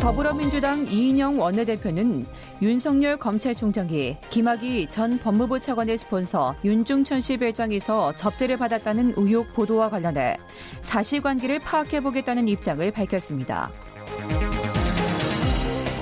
더불어민주당 0.00 0.86
이인영 0.86 1.40
원내대표는 1.40 2.26
윤석열 2.62 3.16
검찰총장이 3.16 4.18
김학의 4.28 4.90
전 4.90 5.18
법무부 5.18 5.60
차관의 5.60 5.96
스폰서 5.96 6.54
윤중천 6.62 7.22
씨 7.22 7.38
별장에서 7.38 8.14
접대를 8.16 8.58
받았다는 8.58 9.14
의혹 9.16 9.54
보도와 9.54 9.88
관련해 9.88 10.36
사실관계를 10.82 11.60
파악해보겠다는 11.60 12.48
입장을 12.48 12.90
밝혔습니다. 12.90 13.70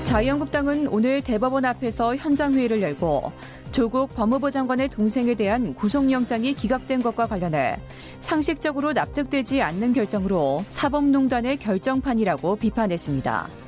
자유한국당은 0.03 0.89
오늘 0.89 1.21
대법원 1.21 1.65
앞에서 1.65 2.17
현장회의를 2.17 2.83
열고 2.83 3.31
조국 3.71 4.13
법무부 4.17 4.51
장관의 4.51 4.89
동생에 4.89 5.35
대한 5.35 5.75
구속영장이 5.75 6.55
기각된 6.55 7.03
것과 7.03 7.27
관련해 7.29 7.77
상식적으로 8.19 8.93
납득되지 8.95 9.63
않는 9.63 9.93
결정으로 9.93 10.65
사법농단의 10.71 11.59
결정판이라고 11.59 12.57
비판했습니다. 12.57 13.68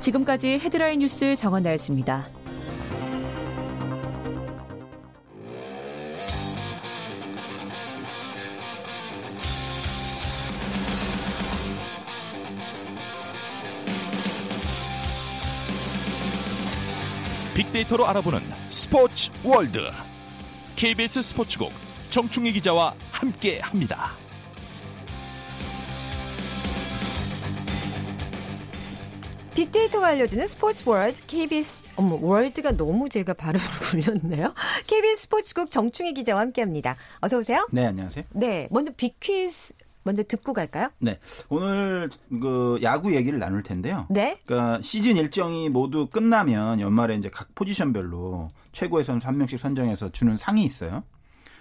지금까지 0.00 0.58
헤드라인 0.58 1.00
뉴스 1.00 1.36
정원 1.36 1.62
나였습니다. 1.62 2.28
빅데이터로 17.54 18.06
알아보는 18.06 18.40
스포츠 18.70 19.30
월드 19.44 19.80
KBS 20.76 21.22
스포츠국 21.22 21.72
정충희 22.08 22.52
기자와 22.52 22.94
함께합니다. 23.12 24.19
빅데이터가 29.80 30.08
알려주는 30.08 30.46
스포츠 30.46 30.86
월드 30.86 31.18
KBS 31.26 31.84
어머 31.96 32.18
월드가 32.20 32.72
너무 32.72 33.08
제가 33.08 33.32
발음을 33.34 33.64
굴렸네요. 33.90 34.52
KBS 34.86 35.22
스포츠국 35.22 35.70
정충희 35.70 36.12
기자와 36.14 36.40
함께합니다. 36.40 36.96
어서 37.20 37.38
오세요. 37.38 37.66
네, 37.70 37.86
안녕하세요. 37.86 38.24
네, 38.32 38.68
먼저 38.70 38.92
빅퀴즈 38.92 39.72
먼저 40.02 40.22
듣고 40.22 40.52
갈까요? 40.52 40.90
네. 40.98 41.18
오늘 41.48 42.10
그 42.28 42.78
야구 42.82 43.14
얘기를 43.14 43.38
나눌 43.38 43.62
텐데요. 43.62 44.06
네. 44.10 44.40
그러니까 44.44 44.80
시즌 44.82 45.16
일정이 45.16 45.68
모두 45.68 46.06
끝나면 46.06 46.80
연말에 46.80 47.14
이제 47.14 47.30
각 47.30 47.54
포지션별로 47.54 48.48
최고의 48.72 49.04
선수 49.04 49.28
한 49.28 49.38
명씩 49.38 49.58
선정해서 49.58 50.10
주는 50.10 50.36
상이 50.36 50.64
있어요. 50.64 51.04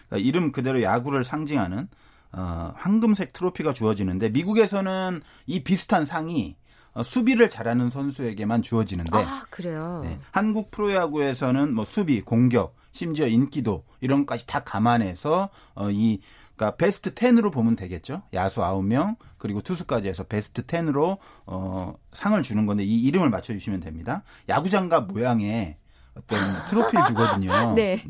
그러니까 0.07 0.27
이름 0.27 0.51
그대로 0.51 0.81
야구를 0.81 1.23
상징하는 1.23 1.87
어, 2.31 2.73
황금색 2.75 3.33
트로피가 3.33 3.73
주어지는데 3.73 4.29
미국에서는 4.29 5.21
이 5.47 5.63
비슷한 5.63 6.05
상이 6.05 6.55
어, 6.55 6.58
수비를 7.03 7.49
잘하는 7.49 7.89
선수에게만 7.89 8.61
주어지는데 8.61 9.17
아, 9.17 9.45
그래요. 9.49 10.01
네. 10.03 10.19
한국 10.31 10.71
프로야구에서는 10.71 11.73
뭐 11.73 11.85
수비, 11.85 12.21
공격, 12.21 12.75
심지어 12.91 13.27
인기도 13.27 13.83
이런 14.01 14.25
것까지 14.25 14.47
다 14.47 14.59
감안해서 14.61 15.49
어, 15.75 15.89
이 15.91 16.19
그러니까 16.55 16.75
베스트 16.75 17.13
10으로 17.13 17.53
보면 17.53 17.77
되겠죠. 17.77 18.23
야수 18.33 18.61
9명 18.61 19.15
그리고 19.37 19.61
투수까지 19.61 20.09
해서 20.09 20.23
베스트 20.23 20.63
10으로 20.63 21.17
어, 21.45 21.95
상을 22.11 22.41
주는 22.43 22.65
건데 22.65 22.83
이 22.83 23.01
이름을 23.03 23.29
맞춰 23.29 23.53
주시면 23.53 23.79
됩니다. 23.79 24.23
야구 24.49 24.69
장갑 24.69 25.07
모양의 25.07 25.75
어떤 26.15 26.39
트로피를 26.69 27.05
주거든요. 27.07 27.73
네. 27.75 28.03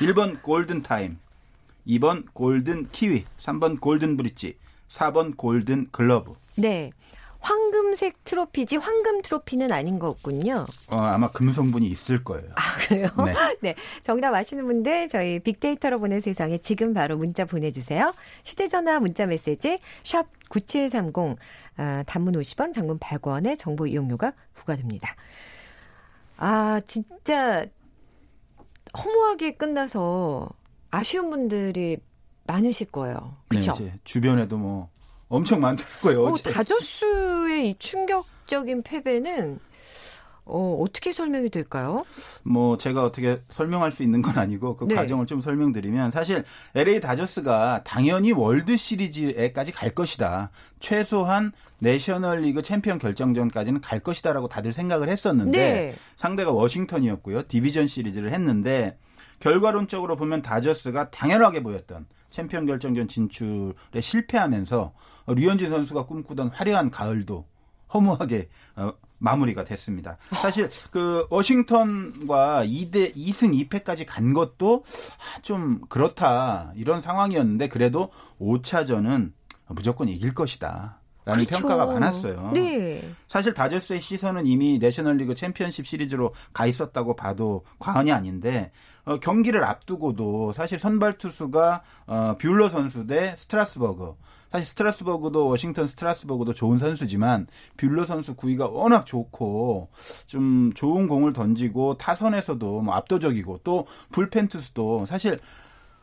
1번 0.00 0.42
골든 0.42 0.82
타임, 0.82 1.18
2번 1.86 2.26
골든 2.34 2.90
키위, 2.92 3.24
3번 3.38 3.80
골든 3.80 4.18
브릿지, 4.18 4.58
4번 4.88 5.36
골든 5.36 5.88
글러브. 5.90 6.34
네. 6.56 6.90
황금색 7.40 8.24
트로피지 8.24 8.76
황금 8.76 9.22
트로피는 9.22 9.72
아닌 9.72 9.98
거군요. 9.98 10.66
어, 10.88 10.96
아마 10.96 11.30
금 11.30 11.52
성분이 11.52 11.86
있을 11.88 12.24
거예요. 12.24 12.48
아, 12.54 12.78
그래요? 12.78 13.08
네. 13.24 13.34
네. 13.62 13.74
정답 14.02 14.34
아시는 14.34 14.66
분들 14.66 15.08
저희 15.08 15.38
빅데이터로 15.38 15.98
보는 15.98 16.20
세상에 16.20 16.58
지금 16.58 16.94
바로 16.94 17.16
문자 17.16 17.44
보내주세요. 17.44 18.14
휴대전화 18.44 19.00
문자 19.00 19.26
메시지 19.26 19.78
샵 20.02 20.26
9730 20.48 21.38
아, 21.78 22.02
단문 22.06 22.34
50원 22.34 22.72
장문 22.72 22.98
100원의 22.98 23.58
정보 23.58 23.86
이용료가 23.86 24.32
부과됩니다. 24.54 25.14
아 26.38 26.80
진짜 26.86 27.66
허무하게 28.96 29.52
끝나서 29.52 30.48
아쉬운 30.90 31.30
분들이 31.30 31.98
많으실 32.46 32.86
거예요. 32.90 33.36
그렇죠? 33.48 33.74
네, 33.78 33.94
주변에도 34.04 34.56
뭐 34.56 34.88
엄청 35.28 35.60
많더라고요. 35.60 36.24
어, 36.24 36.30
어제. 36.30 36.50
다저스의 36.50 37.70
이 37.70 37.74
충격적인 37.78 38.82
패배는 38.82 39.58
어, 40.48 40.78
어떻게 40.80 41.12
설명이 41.12 41.50
될까요? 41.50 42.04
뭐 42.44 42.76
제가 42.76 43.04
어떻게 43.04 43.42
설명할 43.48 43.90
수 43.90 44.04
있는 44.04 44.22
건 44.22 44.38
아니고 44.38 44.76
그 44.76 44.84
네. 44.84 44.94
과정을 44.94 45.26
좀 45.26 45.40
설명드리면 45.40 46.12
사실 46.12 46.44
LA 46.76 47.00
다저스가 47.00 47.82
당연히 47.84 48.30
월드 48.30 48.76
시리즈에까지 48.76 49.72
갈 49.72 49.90
것이다. 49.90 50.50
최소한 50.78 51.50
내셔널리그 51.80 52.62
챔피언 52.62 53.00
결정전까지는 53.00 53.80
갈 53.80 53.98
것이다라고 53.98 54.46
다들 54.46 54.72
생각을 54.72 55.08
했었는데 55.08 55.58
네. 55.58 55.94
상대가 56.14 56.52
워싱턴이었고요. 56.52 57.48
디비전 57.48 57.88
시리즈를 57.88 58.32
했는데 58.32 58.96
결과론적으로 59.40 60.14
보면 60.14 60.42
다저스가 60.42 61.10
당연하게 61.10 61.64
보였던 61.64 62.06
챔피언 62.30 62.66
결정전 62.66 63.08
진출에 63.08 64.00
실패하면서 64.00 64.92
류현진 65.26 65.70
선수가 65.70 66.06
꿈꾸던 66.06 66.48
화려한 66.48 66.90
가을도 66.90 67.46
허무하게 67.92 68.48
어, 68.76 68.92
마무리가 69.18 69.64
됐습니다. 69.64 70.18
사실 70.32 70.70
그 70.90 71.26
워싱턴과 71.30 72.66
2대 72.66 73.14
2승 73.16 73.68
2패까지 73.68 74.04
간 74.06 74.32
것도 74.32 74.84
아, 75.16 75.40
좀 75.40 75.80
그렇다 75.88 76.72
이런 76.76 77.00
상황이었는데 77.00 77.68
그래도 77.68 78.10
5차전은 78.40 79.32
무조건 79.68 80.08
이길 80.08 80.34
것이다. 80.34 81.00
라는 81.26 81.44
그렇죠. 81.44 81.66
평가가 81.66 81.86
많았어요. 81.86 82.52
네. 82.54 83.02
사실 83.26 83.52
다저스의 83.52 84.00
시선은 84.00 84.46
이미 84.46 84.78
내셔널리그 84.78 85.34
챔피언십 85.34 85.84
시리즈로 85.84 86.32
가 86.52 86.66
있었다고 86.66 87.16
봐도 87.16 87.64
과언이 87.80 88.12
아닌데 88.12 88.70
어, 89.04 89.18
경기를 89.18 89.64
앞두고도 89.64 90.52
사실 90.52 90.78
선발 90.78 91.18
투수가 91.18 91.82
어, 92.06 92.36
뷰러 92.38 92.68
선수 92.68 93.08
대 93.08 93.34
스트라스버그 93.36 94.14
사실 94.52 94.66
스트라스버그도 94.68 95.48
워싱턴 95.48 95.88
스트라스버그도 95.88 96.54
좋은 96.54 96.78
선수지만 96.78 97.48
뷰러 97.76 98.06
선수 98.06 98.36
구위가 98.36 98.68
워낙 98.68 99.04
좋고 99.04 99.88
좀 100.26 100.72
좋은 100.74 101.08
공을 101.08 101.32
던지고 101.32 101.98
타선에서도 101.98 102.82
뭐 102.82 102.94
압도적이고 102.94 103.62
또 103.64 103.88
불펜 104.12 104.46
투수도 104.46 105.06
사실 105.06 105.40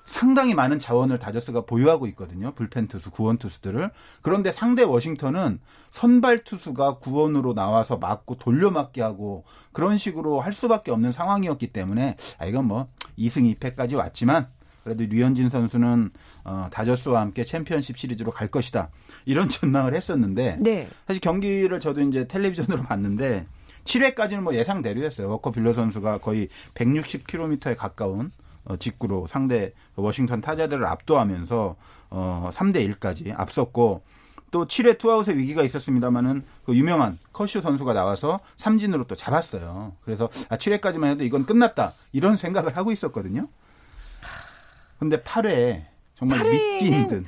상당히 0.06 0.54
많은 0.54 0.80
자원을 0.80 1.18
다저스가 1.20 1.62
보유하고 1.62 2.08
있거든요. 2.08 2.52
불펜 2.54 2.88
투수, 2.88 3.12
구원 3.12 3.38
투수들을. 3.38 3.89
그런데 4.22 4.52
상대 4.52 4.84
워싱턴은 4.84 5.60
선발 5.92 6.44
투수가 6.44 6.98
구원으로 6.98 7.54
나와서 7.54 7.98
막고 7.98 8.36
돌려막기 8.36 9.02
하고 9.02 9.46
그런 9.72 9.98
식으로 9.98 10.42
할 10.42 10.52
수밖에 10.52 10.92
없는 10.92 11.12
상황이었기 11.12 11.68
때문에 11.68 12.18
아 12.38 12.46
이건 12.46 12.66
뭐 12.66 12.88
2승 13.18 13.58
2패까지 13.58 13.96
왔지만 13.96 14.48
그래도 14.84 15.06
류현진 15.06 15.50
선수는 15.50 16.12
어, 16.44 16.68
다저스와 16.72 17.22
함께 17.22 17.46
챔피언십 17.46 17.98
시리즈로 17.98 18.32
갈 18.32 18.50
것이다. 18.50 18.89
이런 19.26 19.48
전망을 19.50 19.96
했었는데 19.96 20.58
네. 20.60 20.89
사실 21.08 21.22
경기를 21.22 21.80
저도 21.80 22.02
이제 22.02 22.28
텔레비전으로 22.28 22.84
봤는데 22.84 23.48
7회까지는 23.86 24.42
뭐 24.42 24.56
예상대로였어요. 24.56 25.30
워커 25.30 25.52
뷰러 25.52 25.74
선수가 25.74 26.20
거의 26.20 26.50
160km에 26.74 27.78
가까운 27.78 28.28
어, 28.28 28.43
직구로 28.80 29.28
상대 29.28 29.73
워싱턴 29.95 30.41
타자들을 30.41 30.86
압도하면서 30.86 31.76
어, 32.10 32.49
3대 32.52 32.95
1까지 32.95 33.34
앞섰고 33.38 34.02
또 34.52 34.67
7회 34.67 34.99
투아웃의 34.99 35.36
위기가 35.36 35.63
있었습니다만은 35.63 36.43
그 36.65 36.76
유명한 36.76 37.17
커쇼 37.34 37.60
선수가 37.60 37.93
나와서 37.93 38.39
삼진으로 38.56 39.06
또 39.06 39.15
잡았어요. 39.15 39.93
그래서 40.06 40.30
아 40.49 40.58
7회까지만 40.58 41.08
해도 41.08 41.23
이건 41.23 41.45
끝났다 41.45 41.93
이런 42.12 42.36
생각을 42.36 42.78
하고 42.78 42.91
있었거든요. 42.91 43.47
근데 44.99 45.17
8회 45.21 45.86
정말 46.15 46.39
8회는 46.39 46.49
믿기 46.52 46.91
힘든 46.91 47.26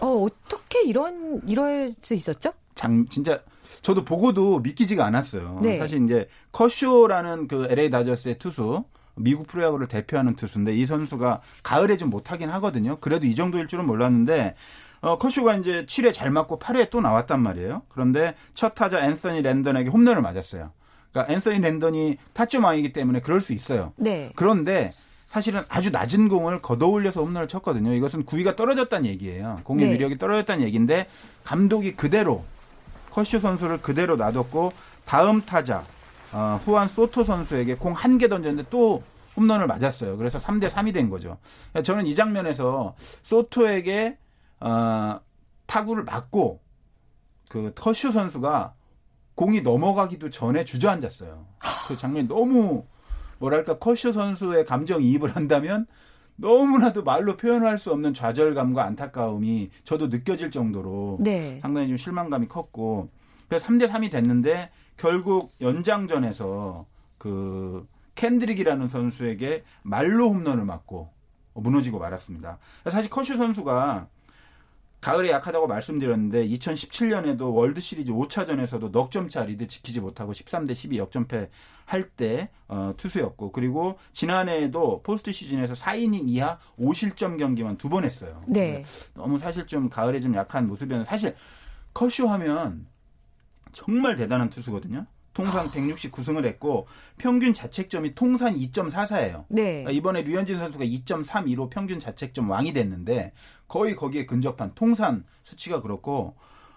어, 0.00 0.24
어떻게 0.24 0.82
이런 0.82 1.40
이럴 1.46 1.94
수 2.02 2.14
있었죠? 2.14 2.52
장 2.74 3.06
진짜 3.08 3.42
저도 3.82 4.04
보고도 4.04 4.58
믿기지가 4.60 5.04
않았어요. 5.04 5.60
네. 5.62 5.78
사실 5.78 6.04
이제 6.04 6.28
커쇼라는 6.52 7.46
그 7.46 7.66
LA 7.70 7.90
다저스의 7.90 8.38
투수 8.38 8.84
미국 9.22 9.46
프로야구를 9.46 9.86
대표하는 9.86 10.34
투수인데 10.36 10.74
이 10.74 10.86
선수가 10.86 11.40
가을에 11.62 11.96
좀 11.96 12.10
못하긴 12.10 12.48
하거든요. 12.50 12.96
그래도 13.00 13.26
이 13.26 13.34
정도일 13.34 13.66
줄은 13.68 13.86
몰랐는데 13.86 14.54
어, 15.02 15.16
커쇼가 15.18 15.56
이제 15.56 15.86
7회 15.86 16.12
잘 16.12 16.30
맞고 16.30 16.58
8회에 16.58 16.90
또 16.90 17.00
나왔단 17.00 17.40
말이에요. 17.40 17.82
그런데 17.88 18.34
첫 18.54 18.74
타자 18.74 19.02
앤서니 19.04 19.42
랜던에게 19.42 19.88
홈런을 19.90 20.20
맞았어요. 20.22 20.72
그러니까 21.12 21.32
앤서니 21.32 21.60
랜던이 21.60 22.18
타점왕이기 22.34 22.92
때문에 22.92 23.20
그럴 23.20 23.40
수 23.40 23.52
있어요. 23.52 23.92
네. 23.96 24.30
그런데 24.36 24.92
사실은 25.28 25.62
아주 25.68 25.90
낮은 25.90 26.28
공을 26.28 26.60
걷어올려서 26.60 27.22
홈런을 27.22 27.48
쳤거든요. 27.48 27.94
이것은 27.94 28.24
구위가 28.26 28.56
떨어졌다는 28.56 29.06
얘기예요. 29.06 29.60
공의 29.64 29.86
네. 29.86 29.92
위력이 29.94 30.18
떨어졌다는 30.18 30.64
얘기인데 30.64 31.06
감독이 31.44 31.96
그대로 31.96 32.44
커쇼 33.10 33.38
선수를 33.40 33.78
그대로 33.78 34.16
놔뒀고 34.16 34.72
다음 35.06 35.40
타자 35.40 35.84
어, 36.32 36.60
후안 36.64 36.86
소토 36.88 37.24
선수에게 37.24 37.74
공 37.76 37.92
한 37.94 38.18
개 38.18 38.28
던졌는데 38.28 38.68
또 38.70 39.02
홈런을 39.36 39.66
맞았어요. 39.66 40.16
그래서 40.16 40.38
3대 40.38 40.68
3이 40.68 40.92
된 40.92 41.10
거죠. 41.10 41.38
저는 41.84 42.06
이 42.06 42.14
장면에서 42.14 42.94
소토에게 43.22 44.18
어, 44.60 45.20
타구를 45.66 46.04
맞고 46.04 46.60
그 47.48 47.72
커쇼 47.74 48.12
선수가 48.12 48.74
공이 49.34 49.62
넘어가기도 49.62 50.30
전에 50.30 50.64
주저앉았어요. 50.64 51.46
그 51.88 51.96
장면이 51.96 52.28
너무 52.28 52.84
뭐랄까 53.38 53.78
커쇼 53.78 54.12
선수의 54.12 54.64
감정 54.64 55.02
이입을 55.02 55.34
한다면 55.34 55.86
너무나도 56.36 57.04
말로 57.04 57.36
표현할 57.36 57.78
수 57.78 57.92
없는 57.92 58.14
좌절감과 58.14 58.84
안타까움이 58.84 59.70
저도 59.84 60.08
느껴질 60.08 60.50
정도로 60.50 61.18
네. 61.20 61.58
상당히 61.60 61.88
좀 61.88 61.96
실망감이 61.96 62.48
컸고 62.48 63.10
그래서 63.48 63.66
3대 63.66 63.88
3이 63.88 64.10
됐는데 64.10 64.70
결국 64.96 65.52
연장전에서 65.60 66.86
그 67.18 67.86
캔드릭이라는 68.14 68.88
선수에게 68.88 69.64
만루 69.82 70.28
홈런을 70.30 70.64
맞고 70.64 71.10
무너지고 71.54 71.98
말았습니다. 71.98 72.58
사실 72.90 73.10
커쇼 73.10 73.36
선수가 73.36 74.08
가을에 75.00 75.30
약하다고 75.30 75.66
말씀드렸는데 75.66 76.46
2017년에도 76.46 77.54
월드 77.54 77.80
시리즈 77.80 78.12
5차전에서도 78.12 78.90
넉 78.90 79.10
점차 79.10 79.44
리드 79.44 79.66
지키지 79.66 80.00
못하고 80.00 80.32
13대 80.32 80.74
12 80.74 80.98
역전패 80.98 81.48
할때 81.86 82.50
어, 82.68 82.92
투수였고 82.98 83.50
그리고 83.52 83.98
지난해에도 84.12 85.02
포스트 85.02 85.32
시즌에서 85.32 85.72
4이닝 85.74 86.28
이하 86.28 86.58
5실점 86.78 87.38
경기만 87.38 87.78
두 87.78 87.88
번 87.88 88.04
했어요. 88.04 88.42
네. 88.46 88.84
너무 89.14 89.38
사실 89.38 89.66
좀 89.66 89.88
가을에 89.88 90.20
좀 90.20 90.34
약한 90.34 90.66
모습이었는데 90.68 91.08
사실 91.08 91.34
커쇼 91.94 92.28
하면 92.28 92.86
정말 93.72 94.16
대단한 94.16 94.50
투수거든요. 94.50 95.06
통산 95.32 95.66
169승을 95.66 96.44
했고 96.44 96.86
평균 97.18 97.54
자책점이 97.54 98.14
통산 98.14 98.58
2.44예요. 98.58 99.44
네. 99.48 99.84
이번에 99.90 100.22
류현진 100.22 100.58
선수가 100.58 100.84
2.32로 100.84 101.70
평균 101.70 102.00
자책점 102.00 102.50
왕이 102.50 102.72
됐는데 102.72 103.32
거의 103.68 103.94
거기에 103.94 104.26
근접한 104.26 104.72
통산 104.74 105.24
수치가 105.42 105.80
그렇고 105.80 106.34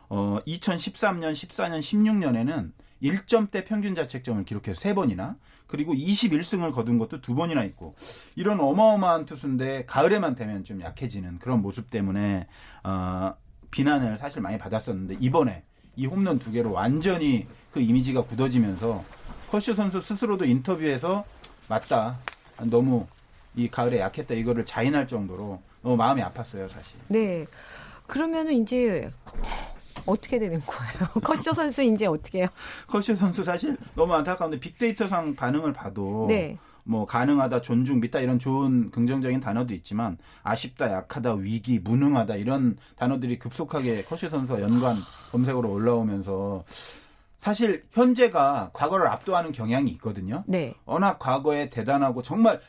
어 0.09 0.37
2013년, 0.45 1.33
14년, 1.33 1.79
16년에는 1.79 2.71
1점대 3.01 3.65
평균 3.65 3.95
자책점을 3.95 4.45
기록해서 4.45 4.79
세 4.79 4.93
번이나 4.93 5.37
그리고 5.67 5.93
21승을 5.93 6.71
거둔 6.71 6.97
것도 6.99 7.19
두 7.21 7.35
번이나 7.35 7.63
있고 7.63 7.95
이런 8.35 8.59
어마어마한 8.59 9.25
투수인데 9.25 9.85
가을에만 9.87 10.35
되면 10.35 10.63
좀 10.63 10.81
약해지는 10.81 11.39
그런 11.39 11.61
모습 11.61 11.89
때문에 11.89 12.47
어 12.83 13.33
비난을 13.71 14.17
사실 14.17 14.41
많이 14.41 14.57
받았었는데 14.59 15.17
이번에 15.19 15.63
이 15.95 16.05
홈런 16.05 16.39
두 16.39 16.51
개로 16.51 16.71
완전히 16.71 17.47
그 17.73 17.81
이미지가 17.81 18.23
굳어지면서 18.23 19.03
커쇼 19.49 19.73
선수 19.73 19.99
스스로도 19.99 20.45
인터뷰에서 20.45 21.25
맞다. 21.67 22.17
너무 22.69 23.07
이 23.55 23.67
가을에 23.67 23.99
약했다. 23.99 24.35
이거를 24.35 24.65
자인할 24.65 25.07
정도로 25.07 25.61
너무 25.81 25.95
마음이 25.95 26.21
아팠어요, 26.21 26.69
사실. 26.69 26.99
네. 27.07 27.45
그러면은 28.07 28.53
이제 28.53 29.09
어떻게 30.05 30.37
되는 30.37 30.61
거예요? 30.61 31.09
커쇼 31.23 31.53
선수 31.53 31.81
이제 31.81 32.05
어떻게 32.05 32.39
해요? 32.39 32.47
커쇼 32.87 33.15
선수 33.15 33.43
사실 33.43 33.75
너무 33.95 34.13
안타까운데 34.13 34.59
빅데이터상 34.59 35.35
반응을 35.35 35.73
봐도 35.73 36.25
네. 36.27 36.57
뭐 36.83 37.05
가능하다, 37.05 37.61
존중, 37.61 38.01
믿다 38.01 38.19
이런 38.19 38.39
좋은 38.39 38.91
긍정적인 38.91 39.39
단어도 39.39 39.73
있지만 39.73 40.17
아쉽다, 40.43 40.91
약하다, 40.91 41.35
위기, 41.35 41.79
무능하다 41.79 42.35
이런 42.35 42.77
단어들이 42.97 43.39
급속하게 43.39 44.03
커쇼 44.03 44.29
선수와 44.29 44.61
연관 44.61 44.95
검색으로 45.31 45.71
올라오면서 45.71 46.65
사실 47.43 47.83
현재가 47.91 48.69
과거를 48.71 49.05
압도하는 49.09 49.51
경향이 49.51 49.91
있거든요. 49.91 50.45
네. 50.47 50.75
워낙 50.85 51.19
과거에 51.19 51.69
대단하고 51.69 52.21
정말 52.23 52.61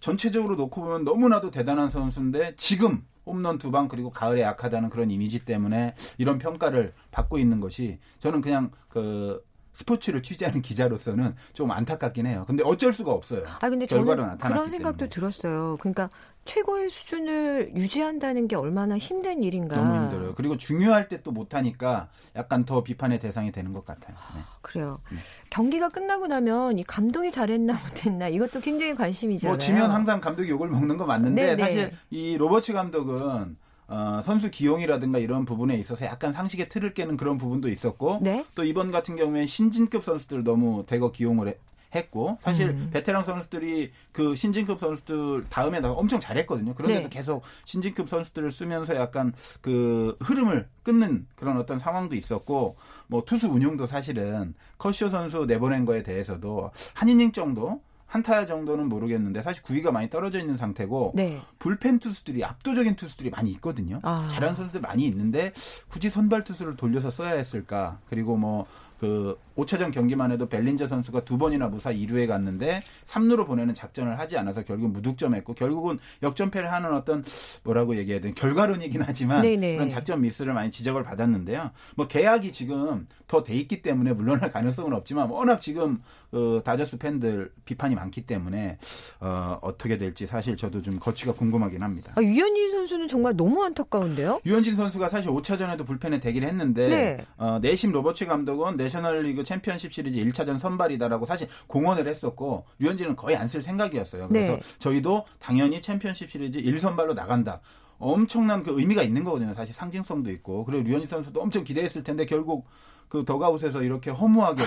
전체적으로 0.00 0.54
놓고 0.54 0.82
보면 0.82 1.04
너무나도 1.04 1.50
대단한 1.50 1.88
선수인데 1.88 2.52
지금 2.58 3.06
홈런 3.24 3.56
두 3.56 3.70
방 3.70 3.88
그리고 3.88 4.10
가을에 4.10 4.42
약하다는 4.42 4.90
그런 4.90 5.10
이미지 5.10 5.38
때문에 5.46 5.94
이런 6.18 6.36
평가를 6.36 6.92
받고 7.10 7.38
있는 7.38 7.60
것이 7.60 8.00
저는 8.18 8.42
그냥 8.42 8.70
그 8.90 9.42
스포츠를 9.72 10.22
취재하는 10.22 10.62
기자로서는 10.62 11.34
좀 11.52 11.70
안타깝긴 11.70 12.26
해요. 12.26 12.44
근데 12.46 12.64
어쩔 12.64 12.92
수가 12.92 13.12
없어요. 13.12 13.44
아 13.60 13.68
근데 13.70 13.86
저는 13.86 14.38
그런 14.38 14.70
생각도 14.70 14.98
때문에. 14.98 15.08
들었어요. 15.10 15.76
그러니까 15.80 16.10
최고의 16.46 16.88
수준을 16.88 17.72
유지한다는 17.76 18.48
게 18.48 18.56
얼마나 18.56 18.96
힘든 18.96 19.42
일인가. 19.42 19.76
너무 19.76 19.94
힘들어요. 19.94 20.34
그리고 20.34 20.56
중요할 20.56 21.08
때 21.08 21.18
또 21.22 21.32
못하니까 21.32 22.08
약간 22.36 22.64
더 22.64 22.82
비판의 22.84 23.18
대상이 23.18 23.50
되는 23.52 23.72
것 23.72 23.84
같아요. 23.84 24.16
네. 24.36 24.40
그래요. 24.62 25.00
음. 25.10 25.18
경기가 25.50 25.88
끝나고 25.88 26.28
나면 26.28 26.78
이 26.78 26.84
감독이 26.84 27.30
잘했나 27.32 27.74
못했나 27.74 28.28
이것도 28.28 28.60
굉장히 28.60 28.94
관심이잖아요. 28.94 29.52
뭐 29.52 29.58
지면 29.58 29.90
항상 29.90 30.20
감독이 30.20 30.48
욕을 30.48 30.68
먹는 30.68 30.96
거 30.96 31.04
맞는데 31.06 31.56
네네. 31.56 31.62
사실 31.62 31.92
이 32.10 32.36
로버츠 32.36 32.72
감독은 32.72 33.56
어, 33.88 34.20
선수 34.22 34.50
기용이라든가 34.50 35.18
이런 35.18 35.44
부분에 35.44 35.74
있어서 35.78 36.04
약간 36.04 36.30
상식의 36.32 36.68
틀을 36.68 36.92
깨는 36.94 37.16
그런 37.16 37.38
부분도 37.38 37.68
있었고 37.70 38.18
네. 38.22 38.44
또 38.54 38.62
이번 38.64 38.90
같은 38.90 39.16
경우에 39.16 39.46
신진급 39.46 40.04
선수들 40.04 40.44
너무 40.44 40.84
대거 40.86 41.10
기용을 41.12 41.48
해- 41.48 41.58
했고 41.94 42.36
사실 42.42 42.68
음. 42.68 42.90
베테랑 42.92 43.24
선수들이 43.24 43.90
그 44.12 44.36
신진급 44.36 44.78
선수들 44.78 45.44
다음에다가 45.48 45.94
엄청 45.94 46.20
잘했거든요. 46.20 46.74
그런데도 46.74 47.04
네. 47.04 47.08
계속 47.08 47.42
신진급 47.64 48.10
선수들을 48.10 48.52
쓰면서 48.52 48.94
약간 48.94 49.32
그 49.62 50.14
흐름을 50.20 50.68
끊는 50.82 51.26
그런 51.34 51.56
어떤 51.56 51.78
상황도 51.78 52.14
있었고 52.14 52.76
뭐 53.06 53.24
투수 53.24 53.48
운용도 53.48 53.86
사실은 53.86 54.52
커쇼 54.76 55.08
선수 55.08 55.46
내보낸 55.46 55.86
거에 55.86 56.02
대해서도 56.02 56.70
한 56.92 57.08
이닝 57.08 57.32
정도 57.32 57.80
한타 58.08 58.46
정도는 58.46 58.88
모르겠는데 58.88 59.42
사실 59.42 59.62
구위가 59.62 59.92
많이 59.92 60.08
떨어져 60.10 60.40
있는 60.40 60.56
상태고 60.56 61.12
네. 61.14 61.40
불펜 61.58 61.98
투수들이 61.98 62.42
압도적인 62.42 62.96
투수들이 62.96 63.30
많이 63.30 63.50
있거든요. 63.52 64.00
아. 64.02 64.26
잘하는 64.30 64.54
선수들 64.54 64.80
많이 64.80 65.04
있는데 65.06 65.52
굳이 65.88 66.08
선발 66.08 66.42
투수를 66.42 66.76
돌려서 66.76 67.10
써야 67.10 67.34
했을까? 67.34 68.00
그리고 68.08 68.36
뭐 68.36 68.66
그 69.00 69.36
5차전 69.56 69.92
경기만 69.92 70.30
해도 70.30 70.48
벨린저 70.48 70.86
선수가 70.86 71.24
두 71.24 71.36
번이나 71.36 71.66
무사 71.66 71.92
2루에 71.92 72.28
갔는데 72.28 72.82
3루로 73.06 73.46
보내는 73.46 73.74
작전을 73.74 74.18
하지 74.18 74.38
않아서 74.38 74.62
결국 74.62 74.92
무득점했고 74.92 75.54
결국은 75.54 75.98
역전패를 76.22 76.72
하는 76.72 76.94
어떤 76.94 77.24
뭐라고 77.64 77.96
얘기해야 77.96 78.20
되나 78.20 78.34
결과론이긴 78.34 79.02
하지만 79.04 79.42
네네. 79.42 79.74
그런 79.74 79.88
작전 79.88 80.20
미스를 80.20 80.52
많이 80.52 80.70
지적을 80.70 81.02
받았는데요. 81.02 81.70
뭐 81.96 82.06
계약이 82.06 82.52
지금 82.52 83.06
더 83.26 83.42
돼 83.48 83.54
있기 83.54 83.82
때문에 83.82 84.12
물러날 84.12 84.52
가능성은 84.52 84.92
없지만 84.92 85.30
워낙 85.30 85.60
지금 85.60 86.02
그 86.30 86.60
다저스 86.64 86.98
팬들 86.98 87.50
비판이 87.64 87.94
많기 87.94 88.26
때문에 88.26 88.78
어, 89.20 89.58
어떻게 89.62 89.96
될지 89.96 90.26
사실 90.26 90.56
저도 90.56 90.82
좀 90.82 90.98
거치가 90.98 91.32
궁금하긴 91.32 91.82
합니다. 91.82 92.12
아, 92.16 92.22
유현진 92.22 92.72
선수는 92.72 93.08
정말 93.08 93.34
너무 93.34 93.62
안타까운데요. 93.64 94.40
류현진 94.44 94.76
선수가 94.76 95.08
사실 95.08 95.30
5차전에도 95.30 95.86
불펜에 95.86 96.20
대기를 96.20 96.46
했는데 96.46 96.88
네. 96.88 97.26
어, 97.38 97.58
내심 97.60 97.92
로버츠 97.92 98.26
감독은 98.26 98.76
내셔널리그 98.76 99.44
챔피언십 99.44 99.92
시리즈 99.92 100.18
1차전 100.20 100.58
선발이다라고 100.58 101.26
사실 101.26 101.48
공언을 101.66 102.06
했었고 102.06 102.64
류현진은 102.80 103.16
거의 103.16 103.36
안 103.36 103.48
쓸 103.48 103.62
생각이었어요. 103.62 104.28
그래서 104.28 104.52
네. 104.56 104.62
저희도 104.78 105.24
당연히 105.38 105.80
챔피언십 105.80 106.30
시리즈 106.30 106.60
1선발로 106.60 107.14
나간다. 107.14 107.60
엄청난 107.98 108.62
그 108.62 108.78
의미가 108.78 109.02
있는 109.02 109.24
거거든요. 109.24 109.54
사실 109.54 109.74
상징성도 109.74 110.30
있고. 110.32 110.64
그리고 110.64 110.82
류현진 110.82 111.08
선수도 111.08 111.40
엄청 111.40 111.64
기대했을 111.64 112.02
텐데 112.04 112.26
결국 112.26 112.66
그 113.08 113.24
더그아웃에서 113.24 113.82
이렇게 113.82 114.10
허무하게 114.10 114.62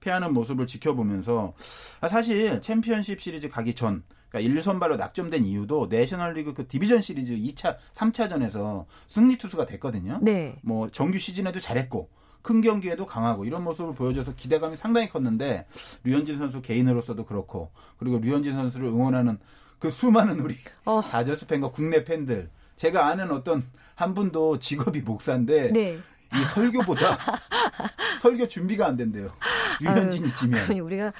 패하는 0.00 0.32
모습을 0.34 0.66
지켜보면서 0.66 1.54
아, 2.00 2.08
사실 2.08 2.60
챔피언십 2.60 3.20
시리즈 3.20 3.48
가기 3.48 3.74
전 3.74 4.04
그러니까 4.28 4.60
1선발로 4.60 4.96
낙점된 4.96 5.44
이유도 5.44 5.86
내셔널리그 5.88 6.52
그 6.52 6.68
디비전 6.68 7.00
시리즈 7.00 7.34
2차, 7.34 7.76
3차전에서 7.94 8.84
승리 9.06 9.38
투수가 9.38 9.66
됐거든요. 9.66 10.18
네. 10.22 10.56
뭐 10.62 10.90
정규 10.90 11.18
시즌에도 11.18 11.58
잘했고 11.60 12.10
큰 12.46 12.60
경기에도 12.60 13.06
강하고 13.06 13.44
이런 13.44 13.64
모습을 13.64 13.92
보여줘서 13.92 14.32
기대감이 14.36 14.76
상당히 14.76 15.08
컸는데 15.08 15.66
류현진 16.04 16.38
선수 16.38 16.62
개인으로서도 16.62 17.24
그렇고 17.24 17.72
그리고 17.98 18.18
류현진 18.18 18.52
선수를 18.52 18.86
응원하는 18.86 19.38
그 19.80 19.90
수많은 19.90 20.38
우리 20.38 20.54
어. 20.84 21.00
다저스 21.00 21.48
팬과 21.48 21.72
국내 21.72 22.04
팬들 22.04 22.48
제가 22.76 23.08
아는 23.08 23.32
어떤 23.32 23.66
한 23.96 24.14
분도 24.14 24.60
직업이 24.60 25.00
목사인데 25.00 25.72
네. 25.72 25.98
이 26.34 26.44
설교보다 26.54 27.18
설교 28.22 28.46
준비가 28.46 28.86
안 28.86 28.96
된대요. 28.96 29.32
류현진이 29.80 30.32
지면. 30.36 30.70
아니, 30.70 30.78
우리가 30.78 31.12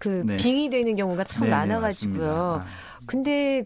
그 0.00 0.24
네. 0.26 0.36
빙의 0.38 0.70
되는 0.70 0.96
경우가 0.96 1.22
참 1.22 1.44
네, 1.44 1.50
네, 1.50 1.56
많아가지고요. 1.56 2.18
맞습니다. 2.18 2.66
근데 3.06 3.64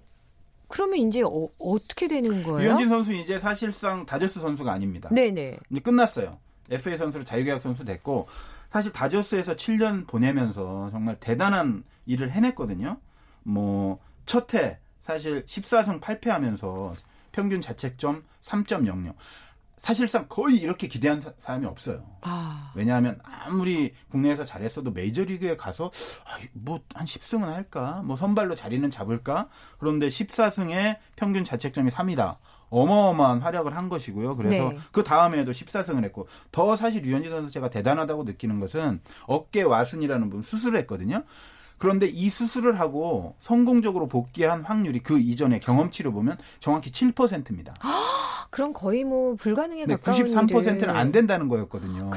그러면 0.68 0.98
이제 0.98 1.22
어, 1.22 1.48
어떻게 1.58 2.06
되는 2.06 2.42
거예요? 2.42 2.68
류현진 2.68 2.88
선수 2.90 3.14
이제 3.14 3.38
사실상 3.38 4.04
다저스 4.04 4.40
선수가 4.40 4.70
아닙니다. 4.70 5.08
네네. 5.10 5.56
이제 5.70 5.80
끝났어요. 5.80 6.32
FA 6.70 6.96
선수로 6.98 7.24
자유계약 7.24 7.62
선수 7.62 7.84
됐고 7.84 8.28
사실 8.70 8.92
다저스에서 8.92 9.56
7년 9.56 10.06
보내면서 10.06 10.90
정말 10.90 11.16
대단한 11.20 11.84
일을 12.06 12.30
해냈거든요. 12.30 12.98
뭐 13.42 13.98
첫해 14.26 14.78
사실 15.00 15.44
14승 15.46 16.00
8패하면서 16.00 16.94
평균 17.32 17.60
자책점 17.60 18.24
3.00. 18.42 19.14
사실상 19.78 20.26
거의 20.28 20.56
이렇게 20.56 20.88
기대한 20.88 21.20
사- 21.20 21.32
사람이 21.38 21.64
없어요. 21.64 22.04
아, 22.22 22.72
왜냐하면 22.74 23.20
아무리 23.22 23.94
국내에서 24.10 24.44
잘했어도 24.44 24.90
메이저리그에 24.90 25.56
가서 25.56 25.92
뭐 26.52 26.80
한 26.94 27.06
10승은 27.06 27.42
할까? 27.44 28.02
뭐 28.04 28.16
선발로 28.16 28.56
자리는 28.56 28.90
잡을까? 28.90 29.48
그런데 29.78 30.08
14승에 30.08 30.98
평균 31.14 31.44
자책점이 31.44 31.90
3이다. 31.92 32.36
어마어마한 32.70 33.40
활약을 33.40 33.76
한 33.76 33.88
것이고요. 33.88 34.36
그래서 34.36 34.70
네. 34.70 34.78
그 34.92 35.02
다음에도 35.02 35.52
14승을 35.52 36.04
했고 36.04 36.26
더 36.52 36.76
사실 36.76 37.02
류현진 37.02 37.30
선수 37.30 37.50
제가 37.50 37.70
대단하다고 37.70 38.24
느끼는 38.24 38.60
것은 38.60 39.00
어깨 39.26 39.62
와순이라는 39.62 40.30
분 40.30 40.42
수술을 40.42 40.78
했거든요. 40.80 41.22
그런데 41.78 42.06
이 42.06 42.28
수술을 42.28 42.80
하고 42.80 43.36
성공적으로 43.38 44.08
복귀한 44.08 44.62
확률이 44.64 44.98
그 44.98 45.18
이전의 45.20 45.60
경험치로 45.60 46.12
보면 46.12 46.36
정확히 46.58 46.90
7%입니다. 46.90 47.74
그럼 48.50 48.72
거의 48.72 49.04
뭐 49.04 49.34
불가능에 49.36 49.84
근데 49.84 49.96
가까운 49.96 50.24
93%는 50.48 50.76
일을. 50.78 50.90
안 50.90 51.12
된다는 51.12 51.48
거였거든요. 51.48 52.10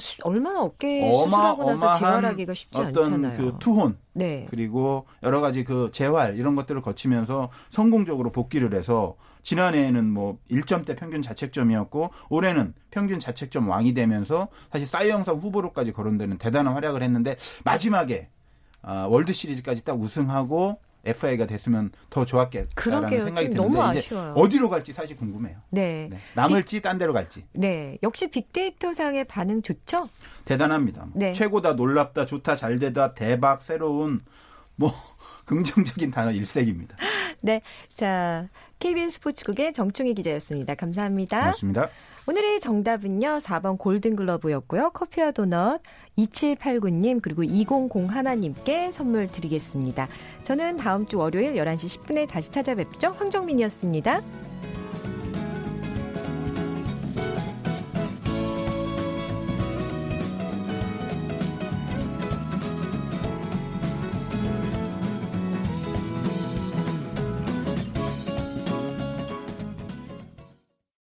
수- 0.00 0.20
얼마나 0.22 0.60
어깨 0.62 1.10
수술하고 1.12 1.64
나서 1.64 1.94
재활하기가 1.94 2.54
쉽지 2.54 2.78
어떤 2.78 3.04
않잖아요. 3.14 3.36
그 3.36 3.56
투혼 3.58 3.96
네. 4.12 4.46
그리고 4.50 5.06
여러 5.22 5.40
가지 5.40 5.64
그 5.64 5.88
재활 5.92 6.36
이런 6.38 6.54
것들을 6.54 6.80
거치면서 6.82 7.48
성공적으로 7.70 8.30
복귀를 8.30 8.74
해서 8.74 9.16
지난해에는 9.48 10.04
뭐 10.10 10.38
1점대 10.50 10.94
평균 10.94 11.22
자책점이었고 11.22 12.10
올해는 12.28 12.74
평균 12.90 13.18
자책점 13.18 13.66
왕이 13.70 13.94
되면서 13.94 14.48
사실 14.70 14.86
사이영상 14.86 15.36
후보로까지 15.36 15.92
거론되는 15.92 16.36
대단한 16.36 16.74
활약을 16.74 17.02
했는데 17.02 17.36
마지막에 17.64 18.28
아, 18.82 19.06
월드 19.08 19.32
시리즈까지 19.32 19.84
딱 19.84 19.98
우승하고 19.98 20.78
FA가 21.06 21.46
됐으면 21.46 21.90
더 22.10 22.26
좋았겠다라는. 22.26 23.08
생각이 23.24 23.50
좀 23.50 23.72
드는데 23.72 24.00
이제. 24.00 24.14
어디로 24.34 24.68
갈지 24.68 24.92
사실 24.92 25.16
궁금해요. 25.16 25.56
네. 25.70 26.08
네. 26.10 26.18
남을지 26.34 26.82
딴 26.82 26.98
데로 26.98 27.14
갈지 27.14 27.46
네. 27.52 27.96
역시 28.02 28.28
빅데이터 28.28 28.92
상의 28.92 29.24
반응 29.24 29.62
좋죠? 29.62 30.10
대단합니다. 30.44 31.06
네. 31.14 31.32
최고다, 31.32 31.72
놀랍다, 31.72 32.26
좋다, 32.26 32.56
잘되다, 32.56 33.14
대박, 33.14 33.62
새로운 33.62 34.20
뭐 34.76 34.92
긍정적인 35.48 36.10
단어 36.10 36.30
일색입니다. 36.30 36.96
네. 37.40 37.62
자, 37.94 38.48
KBS 38.78 39.16
스포츠국의 39.16 39.72
정충희 39.72 40.14
기자였습니다. 40.14 40.74
감사합니다. 40.74 41.38
고맙습니다. 41.38 41.88
오늘의 42.26 42.60
정답은요. 42.60 43.38
4번 43.38 43.78
골든글러브였고요. 43.78 44.90
커피와 44.90 45.32
도넛 45.32 45.80
2789님 46.18 47.22
그리고 47.22 47.42
2001님께 47.42 48.92
선물 48.92 49.28
드리겠습니다. 49.28 50.08
저는 50.44 50.76
다음 50.76 51.06
주 51.06 51.18
월요일 51.18 51.54
11시 51.54 52.04
10분에 52.04 52.28
다시 52.28 52.50
찾아뵙죠. 52.50 53.14
황정민이었습니다. 53.18 54.20